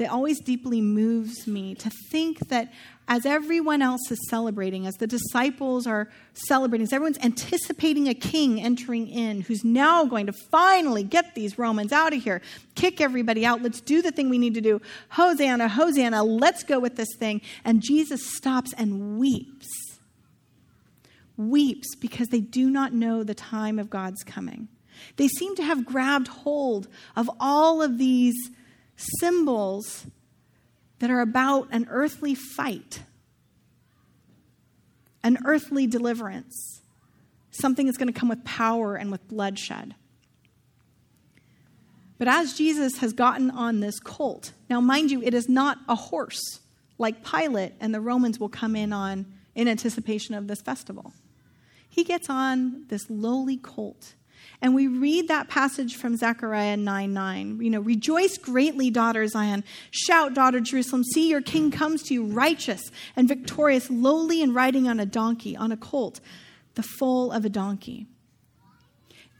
that 0.00 0.10
always 0.10 0.40
deeply 0.40 0.80
moves 0.80 1.46
me 1.46 1.74
to 1.74 1.90
think 2.10 2.48
that 2.48 2.72
as 3.10 3.26
everyone 3.26 3.82
else 3.82 4.08
is 4.12 4.20
celebrating, 4.28 4.86
as 4.86 4.94
the 4.94 5.06
disciples 5.06 5.84
are 5.84 6.08
celebrating, 6.32 6.84
as 6.84 6.92
everyone's 6.92 7.18
anticipating 7.18 8.08
a 8.08 8.14
king 8.14 8.62
entering 8.62 9.08
in 9.08 9.40
who's 9.40 9.64
now 9.64 10.04
going 10.04 10.26
to 10.26 10.32
finally 10.32 11.02
get 11.02 11.34
these 11.34 11.58
Romans 11.58 11.90
out 11.90 12.14
of 12.14 12.22
here, 12.22 12.40
kick 12.76 13.00
everybody 13.00 13.44
out, 13.44 13.62
let's 13.62 13.80
do 13.80 14.00
the 14.00 14.12
thing 14.12 14.30
we 14.30 14.38
need 14.38 14.54
to 14.54 14.60
do. 14.60 14.80
Hosanna, 15.08 15.68
Hosanna, 15.68 16.22
let's 16.22 16.62
go 16.62 16.78
with 16.78 16.94
this 16.94 17.08
thing. 17.18 17.40
And 17.64 17.82
Jesus 17.82 18.24
stops 18.24 18.72
and 18.74 19.18
weeps. 19.18 19.66
Weeps 21.36 21.96
because 21.96 22.28
they 22.28 22.40
do 22.40 22.70
not 22.70 22.92
know 22.92 23.24
the 23.24 23.34
time 23.34 23.80
of 23.80 23.90
God's 23.90 24.22
coming. 24.22 24.68
They 25.16 25.26
seem 25.26 25.56
to 25.56 25.64
have 25.64 25.84
grabbed 25.84 26.28
hold 26.28 26.86
of 27.16 27.28
all 27.40 27.82
of 27.82 27.98
these 27.98 28.36
symbols 29.18 30.06
that 31.00 31.10
are 31.10 31.20
about 31.20 31.68
an 31.72 31.86
earthly 31.90 32.34
fight, 32.34 33.02
an 35.24 35.38
earthly 35.44 35.86
deliverance, 35.86 36.82
something 37.50 37.86
that's 37.86 37.98
going 37.98 38.12
to 38.12 38.18
come 38.18 38.28
with 38.28 38.44
power 38.44 38.94
and 38.94 39.10
with 39.10 39.26
bloodshed. 39.28 39.94
But 42.18 42.28
as 42.28 42.52
Jesus 42.52 42.98
has 42.98 43.14
gotten 43.14 43.50
on 43.50 43.80
this 43.80 43.98
colt, 43.98 44.52
now 44.68 44.80
mind 44.80 45.10
you, 45.10 45.22
it 45.22 45.34
is 45.34 45.48
not 45.48 45.78
a 45.88 45.94
horse 45.94 46.60
like 46.98 47.24
Pilate 47.24 47.72
and 47.80 47.94
the 47.94 48.00
Romans 48.00 48.38
will 48.38 48.50
come 48.50 48.76
in 48.76 48.92
on 48.92 49.26
in 49.54 49.68
anticipation 49.68 50.34
of 50.34 50.46
this 50.46 50.60
festival. 50.60 51.14
He 51.88 52.04
gets 52.04 52.28
on 52.28 52.84
this 52.88 53.08
lowly 53.08 53.56
colt 53.56 54.14
and 54.62 54.74
we 54.74 54.86
read 54.86 55.28
that 55.28 55.48
passage 55.48 55.96
from 55.96 56.16
Zechariah 56.16 56.76
9 56.76 57.12
9. 57.12 57.60
You 57.60 57.70
know, 57.70 57.80
rejoice 57.80 58.36
greatly, 58.36 58.90
daughter 58.90 59.26
Zion. 59.26 59.64
Shout, 59.90 60.34
daughter 60.34 60.60
Jerusalem. 60.60 61.04
See, 61.04 61.28
your 61.28 61.40
king 61.40 61.70
comes 61.70 62.02
to 62.04 62.14
you, 62.14 62.24
righteous 62.26 62.90
and 63.16 63.26
victorious, 63.26 63.90
lowly 63.90 64.42
and 64.42 64.54
riding 64.54 64.88
on 64.88 65.00
a 65.00 65.06
donkey, 65.06 65.56
on 65.56 65.72
a 65.72 65.76
colt, 65.76 66.20
the 66.74 66.82
foal 66.82 67.32
of 67.32 67.44
a 67.44 67.48
donkey. 67.48 68.06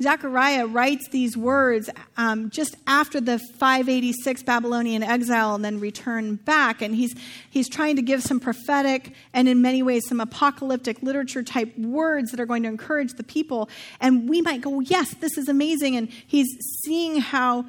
Zechariah 0.02 0.66
writes 0.66 1.08
these 1.08 1.36
words 1.36 1.90
um, 2.16 2.50
just 2.50 2.74
after 2.86 3.20
the 3.20 3.38
586 3.38 4.42
Babylonian 4.42 5.02
exile 5.02 5.54
and 5.54 5.64
then 5.64 5.78
return 5.78 6.36
back. 6.36 6.80
And 6.80 6.94
he's, 6.94 7.14
he's 7.50 7.68
trying 7.68 7.96
to 7.96 8.02
give 8.02 8.22
some 8.22 8.40
prophetic 8.40 9.14
and, 9.34 9.48
in 9.48 9.60
many 9.60 9.82
ways, 9.82 10.06
some 10.08 10.20
apocalyptic 10.20 11.02
literature 11.02 11.42
type 11.42 11.76
words 11.76 12.30
that 12.30 12.40
are 12.40 12.46
going 12.46 12.62
to 12.62 12.68
encourage 12.68 13.12
the 13.14 13.22
people. 13.22 13.68
And 14.00 14.28
we 14.28 14.40
might 14.40 14.62
go, 14.62 14.80
yes, 14.80 15.14
this 15.14 15.36
is 15.36 15.48
amazing. 15.48 15.96
And 15.96 16.08
he's 16.08 16.48
seeing 16.84 17.20
how, 17.20 17.66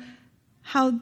how 0.62 1.00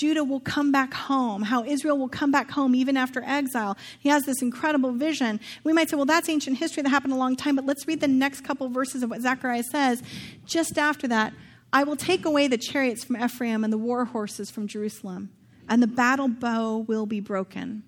Judah 0.00 0.24
will 0.24 0.40
come 0.40 0.72
back 0.72 0.94
home, 0.94 1.42
how 1.42 1.62
Israel 1.62 1.98
will 1.98 2.08
come 2.08 2.30
back 2.30 2.50
home 2.50 2.74
even 2.74 2.96
after 2.96 3.22
exile. 3.22 3.76
He 3.98 4.08
has 4.08 4.22
this 4.22 4.40
incredible 4.40 4.92
vision. 4.92 5.40
We 5.62 5.74
might 5.74 5.90
say, 5.90 5.96
well, 5.96 6.06
that's 6.06 6.30
ancient 6.30 6.56
history 6.56 6.82
that 6.82 6.88
happened 6.88 7.12
a 7.12 7.16
long 7.16 7.36
time, 7.36 7.54
but 7.54 7.66
let's 7.66 7.86
read 7.86 8.00
the 8.00 8.08
next 8.08 8.40
couple 8.40 8.66
of 8.66 8.72
verses 8.72 9.02
of 9.02 9.10
what 9.10 9.20
Zechariah 9.20 9.62
says. 9.64 10.02
Just 10.46 10.78
after 10.78 11.06
that, 11.08 11.34
I 11.70 11.84
will 11.84 11.96
take 11.96 12.24
away 12.24 12.48
the 12.48 12.56
chariots 12.56 13.04
from 13.04 13.22
Ephraim 13.22 13.62
and 13.62 13.70
the 13.70 13.76
war 13.76 14.06
horses 14.06 14.50
from 14.50 14.66
Jerusalem, 14.66 15.32
and 15.68 15.82
the 15.82 15.86
battle 15.86 16.28
bow 16.28 16.78
will 16.78 17.04
be 17.04 17.20
broken. 17.20 17.82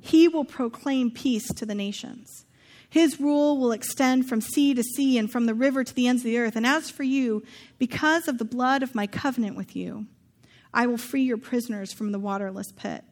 He 0.00 0.26
will 0.26 0.44
proclaim 0.44 1.12
peace 1.12 1.46
to 1.54 1.64
the 1.64 1.74
nations. 1.74 2.46
His 2.90 3.20
rule 3.20 3.58
will 3.58 3.70
extend 3.70 4.28
from 4.28 4.40
sea 4.40 4.74
to 4.74 4.82
sea 4.82 5.18
and 5.18 5.30
from 5.30 5.46
the 5.46 5.54
river 5.54 5.84
to 5.84 5.94
the 5.94 6.08
ends 6.08 6.22
of 6.22 6.26
the 6.26 6.38
earth. 6.38 6.56
And 6.56 6.66
as 6.66 6.90
for 6.90 7.04
you, 7.04 7.44
because 7.78 8.26
of 8.26 8.38
the 8.38 8.44
blood 8.44 8.82
of 8.82 8.94
my 8.96 9.06
covenant 9.06 9.56
with 9.56 9.76
you, 9.76 10.06
I 10.74 10.86
will 10.86 10.98
free 10.98 11.22
your 11.22 11.38
prisoners 11.38 11.92
from 11.92 12.12
the 12.12 12.18
waterless 12.18 12.72
pit. 12.72 13.04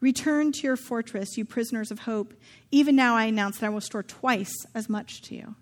Return 0.00 0.52
to 0.52 0.60
your 0.62 0.76
fortress, 0.76 1.36
you 1.36 1.44
prisoners 1.44 1.90
of 1.90 2.00
hope. 2.00 2.34
Even 2.70 2.96
now 2.96 3.14
I 3.14 3.24
announce 3.24 3.58
that 3.58 3.66
I 3.66 3.68
will 3.68 3.76
restore 3.76 4.02
twice 4.02 4.54
as 4.74 4.88
much 4.88 5.22
to 5.22 5.34
you. 5.34 5.54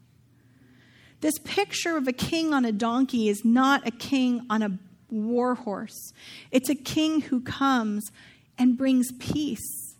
This 1.20 1.38
picture 1.44 1.96
of 1.96 2.08
a 2.08 2.12
king 2.12 2.52
on 2.52 2.64
a 2.64 2.72
donkey 2.72 3.28
is 3.28 3.44
not 3.44 3.86
a 3.86 3.90
king 3.90 4.46
on 4.50 4.62
a 4.62 4.78
war 5.10 5.54
horse, 5.54 6.12
it's 6.50 6.68
a 6.68 6.74
king 6.74 7.20
who 7.20 7.40
comes 7.40 8.10
and 8.58 8.76
brings 8.76 9.12
peace. 9.18 9.94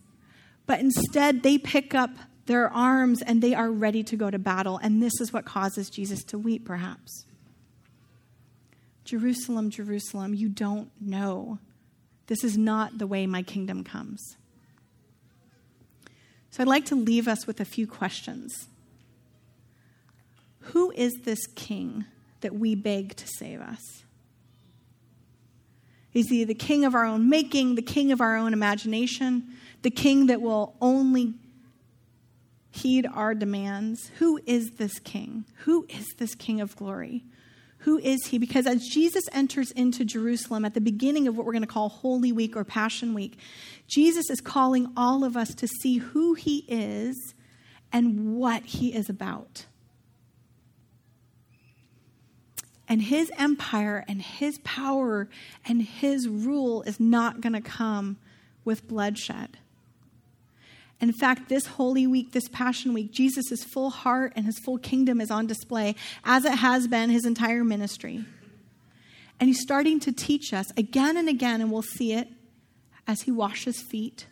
But 0.65 0.79
instead, 0.79 1.43
they 1.43 1.57
pick 1.57 1.93
up 1.93 2.11
their 2.47 2.71
arms 2.71 3.21
and 3.21 3.41
they 3.41 3.53
are 3.53 3.71
ready 3.71 4.03
to 4.03 4.15
go 4.15 4.29
to 4.29 4.39
battle. 4.39 4.79
And 4.81 5.01
this 5.01 5.13
is 5.21 5.31
what 5.31 5.45
causes 5.45 5.89
Jesus 5.89 6.23
to 6.25 6.37
weep, 6.37 6.65
perhaps. 6.65 7.25
Jerusalem, 9.05 9.69
Jerusalem, 9.69 10.33
you 10.33 10.49
don't 10.49 10.89
know. 10.99 11.59
This 12.27 12.43
is 12.43 12.57
not 12.57 12.97
the 12.97 13.07
way 13.07 13.27
my 13.27 13.43
kingdom 13.43 13.83
comes. 13.83 14.35
So 16.49 16.63
I'd 16.63 16.67
like 16.67 16.85
to 16.85 16.95
leave 16.95 17.27
us 17.27 17.45
with 17.45 17.59
a 17.59 17.65
few 17.65 17.85
questions. 17.85 18.67
Who 20.59 20.91
is 20.91 21.13
this 21.23 21.45
king 21.47 22.05
that 22.41 22.55
we 22.55 22.75
beg 22.75 23.15
to 23.17 23.27
save 23.27 23.61
us? 23.61 24.03
Is 26.13 26.29
he 26.29 26.43
the 26.43 26.55
king 26.55 26.85
of 26.85 26.95
our 26.95 27.05
own 27.05 27.29
making, 27.29 27.75
the 27.75 27.81
king 27.81 28.11
of 28.11 28.21
our 28.21 28.37
own 28.37 28.53
imagination, 28.53 29.53
the 29.81 29.91
king 29.91 30.27
that 30.27 30.41
will 30.41 30.75
only 30.81 31.35
heed 32.71 33.05
our 33.13 33.35
demands? 33.35 34.09
Who 34.19 34.39
is 34.45 34.71
this 34.77 34.97
king? 34.99 35.45
Who 35.65 35.85
is 35.89 36.07
this 36.17 36.33
king 36.33 36.61
of 36.61 36.75
glory? 36.75 37.25
Who 37.85 37.99
is 37.99 38.25
he? 38.25 38.39
Because 38.39 38.65
as 38.65 38.87
Jesus 38.87 39.25
enters 39.31 39.69
into 39.69 40.03
Jerusalem 40.03 40.65
at 40.65 40.73
the 40.73 40.81
beginning 40.81 41.27
of 41.27 41.37
what 41.37 41.45
we're 41.45 41.51
going 41.51 41.61
to 41.61 41.67
call 41.67 41.89
Holy 41.89 42.31
Week 42.31 42.57
or 42.57 42.63
Passion 42.63 43.13
Week, 43.13 43.37
Jesus 43.85 44.31
is 44.31 44.41
calling 44.41 44.91
all 44.97 45.23
of 45.23 45.37
us 45.37 45.53
to 45.53 45.67
see 45.67 45.97
who 45.99 46.33
he 46.33 46.65
is 46.67 47.35
and 47.93 48.37
what 48.37 48.63
he 48.63 48.91
is 48.91 49.07
about. 49.07 49.67
And 52.87 53.03
his 53.03 53.31
empire 53.37 54.03
and 54.07 54.19
his 54.19 54.57
power 54.63 55.29
and 55.63 55.83
his 55.83 56.27
rule 56.27 56.81
is 56.83 56.99
not 56.99 57.39
going 57.39 57.53
to 57.53 57.61
come 57.61 58.17
with 58.63 58.87
bloodshed. 58.87 59.59
In 61.01 61.11
fact, 61.11 61.49
this 61.49 61.65
Holy 61.65 62.07
Week, 62.07 62.31
this 62.31 62.47
Passion 62.47 62.93
Week, 62.93 63.11
Jesus' 63.11 63.63
full 63.63 63.89
heart 63.89 64.33
and 64.35 64.45
his 64.45 64.57
full 64.59 64.77
kingdom 64.77 65.19
is 65.19 65.29
on 65.29 65.45
display, 65.45 65.95
as 66.23 66.45
it 66.45 66.53
has 66.53 66.87
been 66.87 67.09
his 67.09 67.25
entire 67.25 67.63
ministry. 67.63 68.23
And 69.39 69.49
he's 69.49 69.61
starting 69.61 69.99
to 70.01 70.13
teach 70.13 70.53
us 70.53 70.67
again 70.77 71.17
and 71.17 71.27
again, 71.27 71.59
and 71.59 71.71
we'll 71.71 71.81
see 71.81 72.13
it 72.13 72.29
as 73.07 73.23
he 73.23 73.31
washes 73.31 73.81
feet, 73.81 74.27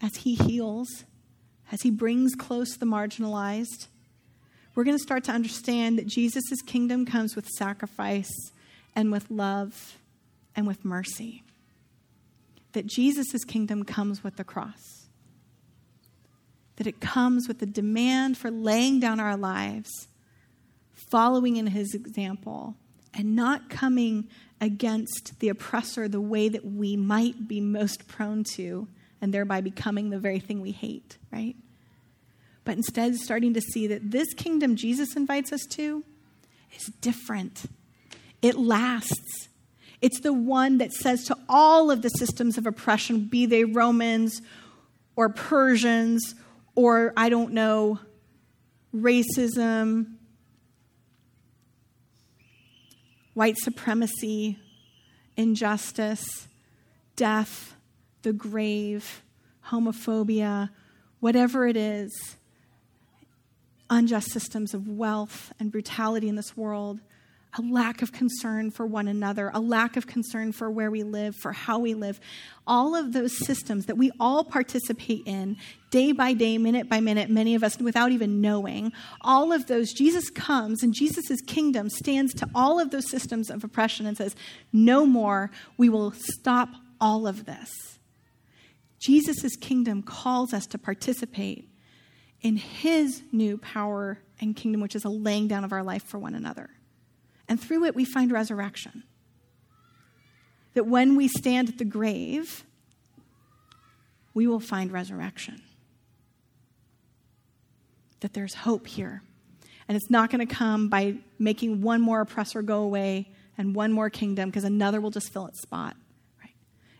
as 0.00 0.16
he 0.16 0.34
heals, 0.34 1.04
as 1.70 1.82
he 1.82 1.90
brings 1.90 2.34
close 2.34 2.76
the 2.76 2.86
marginalized. 2.86 3.88
We're 4.74 4.84
going 4.84 4.96
to 4.96 5.02
start 5.02 5.24
to 5.24 5.32
understand 5.32 5.98
that 5.98 6.06
Jesus' 6.06 6.62
kingdom 6.64 7.04
comes 7.04 7.36
with 7.36 7.46
sacrifice 7.46 8.32
and 8.96 9.12
with 9.12 9.30
love 9.30 9.98
and 10.56 10.66
with 10.66 10.84
mercy. 10.86 11.42
That 12.72 12.86
Jesus' 12.86 13.44
kingdom 13.44 13.84
comes 13.84 14.24
with 14.24 14.36
the 14.36 14.44
cross 14.44 15.01
that 16.76 16.86
it 16.86 17.00
comes 17.00 17.48
with 17.48 17.58
the 17.58 17.66
demand 17.66 18.38
for 18.38 18.50
laying 18.50 19.00
down 19.00 19.20
our 19.20 19.36
lives, 19.36 20.08
following 21.10 21.56
in 21.56 21.66
his 21.68 21.94
example, 21.94 22.76
and 23.14 23.36
not 23.36 23.68
coming 23.68 24.28
against 24.60 25.38
the 25.40 25.48
oppressor 25.48 26.08
the 26.08 26.20
way 26.20 26.48
that 26.48 26.64
we 26.64 26.96
might 26.96 27.48
be 27.48 27.60
most 27.60 28.06
prone 28.08 28.44
to, 28.44 28.88
and 29.20 29.32
thereby 29.32 29.60
becoming 29.60 30.10
the 30.10 30.18
very 30.18 30.40
thing 30.40 30.60
we 30.60 30.72
hate, 30.72 31.18
right? 31.30 31.56
But 32.64 32.76
instead, 32.76 33.16
starting 33.16 33.54
to 33.54 33.60
see 33.60 33.86
that 33.88 34.10
this 34.10 34.32
kingdom 34.34 34.76
Jesus 34.76 35.16
invites 35.16 35.52
us 35.52 35.62
to 35.70 36.04
is 36.74 36.92
different. 37.00 37.64
It 38.40 38.56
lasts. 38.56 39.48
It's 40.00 40.20
the 40.20 40.32
one 40.32 40.78
that 40.78 40.92
says 40.92 41.24
to 41.24 41.36
all 41.48 41.90
of 41.90 42.02
the 42.02 42.08
systems 42.08 42.58
of 42.58 42.66
oppression, 42.66 43.26
be 43.26 43.46
they 43.46 43.64
Romans 43.64 44.42
or 45.14 45.28
Persians 45.28 46.34
or 46.74 47.12
I 47.16 47.28
don't 47.28 47.52
know, 47.52 48.00
racism, 48.94 50.14
white 53.34 53.56
supremacy, 53.58 54.58
injustice, 55.36 56.48
death, 57.16 57.74
the 58.22 58.32
grave, 58.32 59.22
homophobia, 59.68 60.70
whatever 61.20 61.66
it 61.66 61.76
is, 61.76 62.36
unjust 63.90 64.30
systems 64.30 64.74
of 64.74 64.88
wealth 64.88 65.52
and 65.60 65.70
brutality 65.70 66.28
in 66.28 66.36
this 66.36 66.56
world 66.56 67.00
a 67.58 67.62
lack 67.62 68.00
of 68.00 68.12
concern 68.12 68.70
for 68.70 68.86
one 68.86 69.08
another, 69.08 69.50
a 69.52 69.60
lack 69.60 69.96
of 69.96 70.06
concern 70.06 70.52
for 70.52 70.70
where 70.70 70.90
we 70.90 71.02
live, 71.02 71.36
for 71.36 71.52
how 71.52 71.78
we 71.78 71.92
live. 71.92 72.18
All 72.66 72.94
of 72.94 73.12
those 73.12 73.36
systems 73.36 73.86
that 73.86 73.98
we 73.98 74.10
all 74.18 74.42
participate 74.42 75.22
in 75.26 75.58
day 75.90 76.12
by 76.12 76.32
day, 76.32 76.56
minute 76.56 76.88
by 76.88 77.00
minute, 77.00 77.28
many 77.28 77.54
of 77.54 77.62
us 77.62 77.78
without 77.78 78.10
even 78.10 78.40
knowing, 78.40 78.92
all 79.20 79.52
of 79.52 79.66
those, 79.66 79.92
Jesus 79.92 80.30
comes 80.30 80.82
and 80.82 80.94
Jesus' 80.94 81.42
kingdom 81.46 81.90
stands 81.90 82.32
to 82.34 82.48
all 82.54 82.80
of 82.80 82.90
those 82.90 83.10
systems 83.10 83.50
of 83.50 83.62
oppression 83.62 84.06
and 84.06 84.16
says, 84.16 84.34
No 84.72 85.04
more, 85.04 85.50
we 85.76 85.90
will 85.90 86.12
stop 86.12 86.70
all 87.00 87.26
of 87.26 87.44
this. 87.44 87.98
Jesus' 88.98 89.56
kingdom 89.56 90.02
calls 90.02 90.54
us 90.54 90.66
to 90.68 90.78
participate 90.78 91.68
in 92.40 92.56
his 92.56 93.22
new 93.30 93.58
power 93.58 94.18
and 94.40 94.56
kingdom, 94.56 94.80
which 94.80 94.96
is 94.96 95.04
a 95.04 95.08
laying 95.10 95.48
down 95.48 95.64
of 95.64 95.72
our 95.72 95.82
life 95.82 96.04
for 96.04 96.18
one 96.18 96.34
another. 96.34 96.70
And 97.48 97.60
through 97.60 97.84
it, 97.84 97.94
we 97.94 98.04
find 98.04 98.32
resurrection. 98.32 99.04
That 100.74 100.86
when 100.86 101.16
we 101.16 101.28
stand 101.28 101.68
at 101.68 101.78
the 101.78 101.84
grave, 101.84 102.64
we 104.34 104.46
will 104.46 104.60
find 104.60 104.90
resurrection. 104.90 105.62
That 108.20 108.32
there's 108.32 108.54
hope 108.54 108.86
here. 108.86 109.22
And 109.88 109.96
it's 109.96 110.10
not 110.10 110.30
going 110.30 110.46
to 110.46 110.54
come 110.54 110.88
by 110.88 111.16
making 111.38 111.82
one 111.82 112.00
more 112.00 112.20
oppressor 112.20 112.62
go 112.62 112.82
away 112.82 113.30
and 113.58 113.74
one 113.74 113.92
more 113.92 114.08
kingdom 114.08 114.48
because 114.48 114.64
another 114.64 115.00
will 115.00 115.10
just 115.10 115.32
fill 115.32 115.46
its 115.46 115.60
spot. 115.60 115.96
Right? 116.40 116.54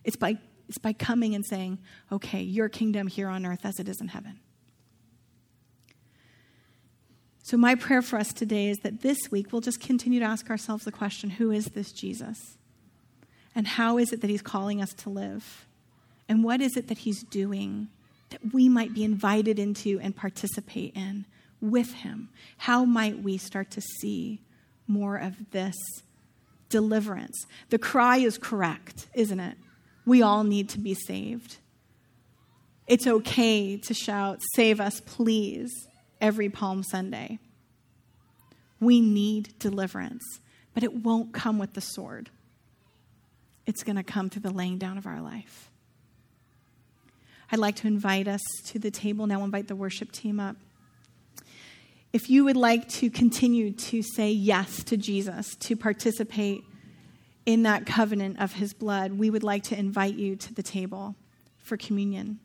It's 0.05 0.17
by, 0.17 0.37
it's 0.69 0.79
by 0.79 0.93
coming 0.93 1.35
and 1.35 1.45
saying, 1.47 1.79
okay, 2.11 2.43
your 2.43 2.69
kingdom 2.69 3.07
here 3.07 3.29
on 3.29 3.47
earth 3.47 3.65
as 3.65 3.79
it 3.79 3.89
is 3.89 4.01
in 4.01 4.09
heaven. 4.09 4.41
So, 7.53 7.59
my 7.59 7.75
prayer 7.75 8.01
for 8.01 8.19
us 8.19 8.33
today 8.33 8.71
is 8.71 8.79
that 8.79 9.03
this 9.03 9.31
week 9.31 9.53
we'll 9.53 9.61
just 9.61 9.79
continue 9.79 10.21
to 10.21 10.25
ask 10.25 10.49
ourselves 10.49 10.85
the 10.85 10.91
question 10.91 11.29
who 11.29 11.51
is 11.51 11.67
this 11.67 11.93
Jesus? 11.93 12.57
And 13.55 13.67
how 13.67 13.99
is 13.99 14.11
it 14.11 14.23
that 14.23 14.31
he's 14.31 14.41
calling 14.41 14.81
us 14.81 14.95
to 14.95 15.11
live? 15.11 15.67
And 16.31 16.43
what 16.43 16.63
is 16.63 16.79
it 16.79 16.89
that 16.89 16.97
he's 16.97 17.23
doing 17.23 17.89
that 18.31 18.55
we 18.55 18.71
might 18.71 18.95
be 18.95 19.05
invited 19.05 19.59
into 19.59 20.01
and 20.01 20.17
participate 20.17 20.97
in 20.97 21.27
with 21.61 21.93
him? 21.93 22.31
How 22.57 22.87
might 22.87 23.23
we 23.23 23.37
start 23.37 23.71
to 23.73 23.83
see 23.83 24.41
more 24.87 25.19
of 25.19 25.51
this 25.51 25.77
deliverance? 26.71 27.37
The 27.69 27.79
cry 27.79 28.17
is 28.17 28.39
correct, 28.39 29.09
isn't 29.13 29.41
it? 29.41 29.59
We 30.07 30.23
all 30.23 30.43
need 30.43 30.71
to 30.71 30.79
be 30.79 30.95
saved. 30.95 31.59
It's 32.87 33.07
okay 33.07 33.77
to 33.77 33.93
shout, 33.93 34.41
Save 34.55 34.81
us, 34.81 35.03
please 35.05 35.71
every 36.23 36.49
Palm 36.49 36.83
Sunday. 36.83 37.39
We 38.81 39.01
need 39.01 39.59
deliverance, 39.59 40.25
but 40.73 40.83
it 40.83 41.05
won't 41.05 41.35
come 41.35 41.59
with 41.59 41.75
the 41.75 41.81
sword. 41.81 42.31
It's 43.67 43.83
going 43.83 43.97
to 43.97 44.03
come 44.03 44.31
through 44.31 44.43
the 44.43 44.51
laying 44.51 44.79
down 44.79 44.97
of 44.97 45.07
our 45.07 45.21
life. 45.21 45.71
I'd 47.51 47.59
like 47.59 47.77
to 47.77 47.87
invite 47.87 48.29
us 48.29 48.41
to 48.67 48.79
the 48.79 48.91
table 48.91 49.27
now, 49.27 49.45
invite 49.45 49.69
the 49.69 49.77
worship 49.77 50.11
team 50.11 50.41
up. 50.41 50.57
If 52.13 52.31
you 52.31 52.45
would 52.45 52.57
like 52.57 52.89
to 52.91 53.11
continue 53.11 53.73
to 53.73 54.03
say 54.03 54.31
yes 54.31 54.83
to 54.85 54.97
Jesus, 54.97 55.55
to 55.57 55.77
participate 55.77 56.65
in 57.45 57.65
that 57.65 57.85
covenant 57.85 58.41
of 58.41 58.55
his 58.55 58.73
blood, 58.73 59.13
we 59.13 59.29
would 59.29 59.43
like 59.43 59.65
to 59.65 59.79
invite 59.79 60.15
you 60.15 60.37
to 60.37 60.55
the 60.55 60.63
table 60.63 61.15
for 61.59 61.77
communion. 61.77 62.39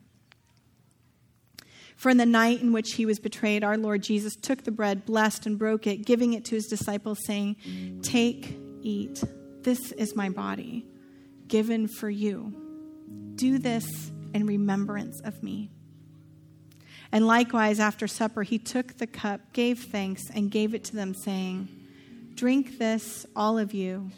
For 1.98 2.10
in 2.10 2.16
the 2.16 2.26
night 2.26 2.62
in 2.62 2.72
which 2.72 2.92
he 2.92 3.06
was 3.06 3.18
betrayed, 3.18 3.64
our 3.64 3.76
Lord 3.76 4.04
Jesus 4.04 4.36
took 4.36 4.62
the 4.62 4.70
bread, 4.70 5.04
blessed 5.04 5.46
and 5.46 5.58
broke 5.58 5.84
it, 5.88 6.06
giving 6.06 6.32
it 6.32 6.44
to 6.44 6.54
his 6.54 6.68
disciples, 6.68 7.18
saying, 7.26 7.56
Take, 8.04 8.56
eat. 8.82 9.20
This 9.62 9.90
is 9.90 10.14
my 10.14 10.28
body, 10.28 10.86
given 11.48 11.88
for 11.88 12.08
you. 12.08 12.54
Do 13.34 13.58
this 13.58 14.12
in 14.32 14.46
remembrance 14.46 15.20
of 15.22 15.42
me. 15.42 15.72
And 17.10 17.26
likewise, 17.26 17.80
after 17.80 18.06
supper, 18.06 18.44
he 18.44 18.60
took 18.60 18.98
the 18.98 19.08
cup, 19.08 19.52
gave 19.52 19.80
thanks, 19.80 20.30
and 20.32 20.52
gave 20.52 20.74
it 20.74 20.84
to 20.84 20.94
them, 20.94 21.14
saying, 21.14 21.68
Drink 22.34 22.78
this, 22.78 23.26
all 23.34 23.58
of 23.58 23.74
you. 23.74 24.12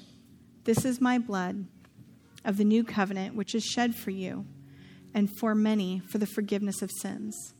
This 0.64 0.84
is 0.84 1.00
my 1.00 1.16
blood 1.16 1.64
of 2.44 2.58
the 2.58 2.64
new 2.64 2.84
covenant, 2.84 3.34
which 3.34 3.54
is 3.54 3.64
shed 3.64 3.94
for 3.94 4.10
you 4.10 4.44
and 5.14 5.30
for 5.38 5.54
many 5.54 6.00
for 6.00 6.18
the 6.18 6.26
forgiveness 6.26 6.82
of 6.82 6.90
sins. 6.90 7.54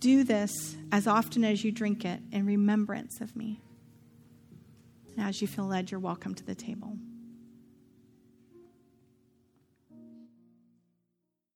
Do 0.00 0.24
this 0.24 0.76
as 0.92 1.06
often 1.06 1.44
as 1.44 1.64
you 1.64 1.72
drink 1.72 2.04
it 2.04 2.20
in 2.30 2.46
remembrance 2.46 3.20
of 3.20 3.34
me. 3.34 3.60
And 5.16 5.26
as 5.26 5.40
you 5.40 5.48
feel 5.48 5.66
led, 5.66 5.90
you're 5.90 6.00
welcome 6.00 6.34
to 6.34 6.44
the 6.44 6.54
table. 6.54 6.98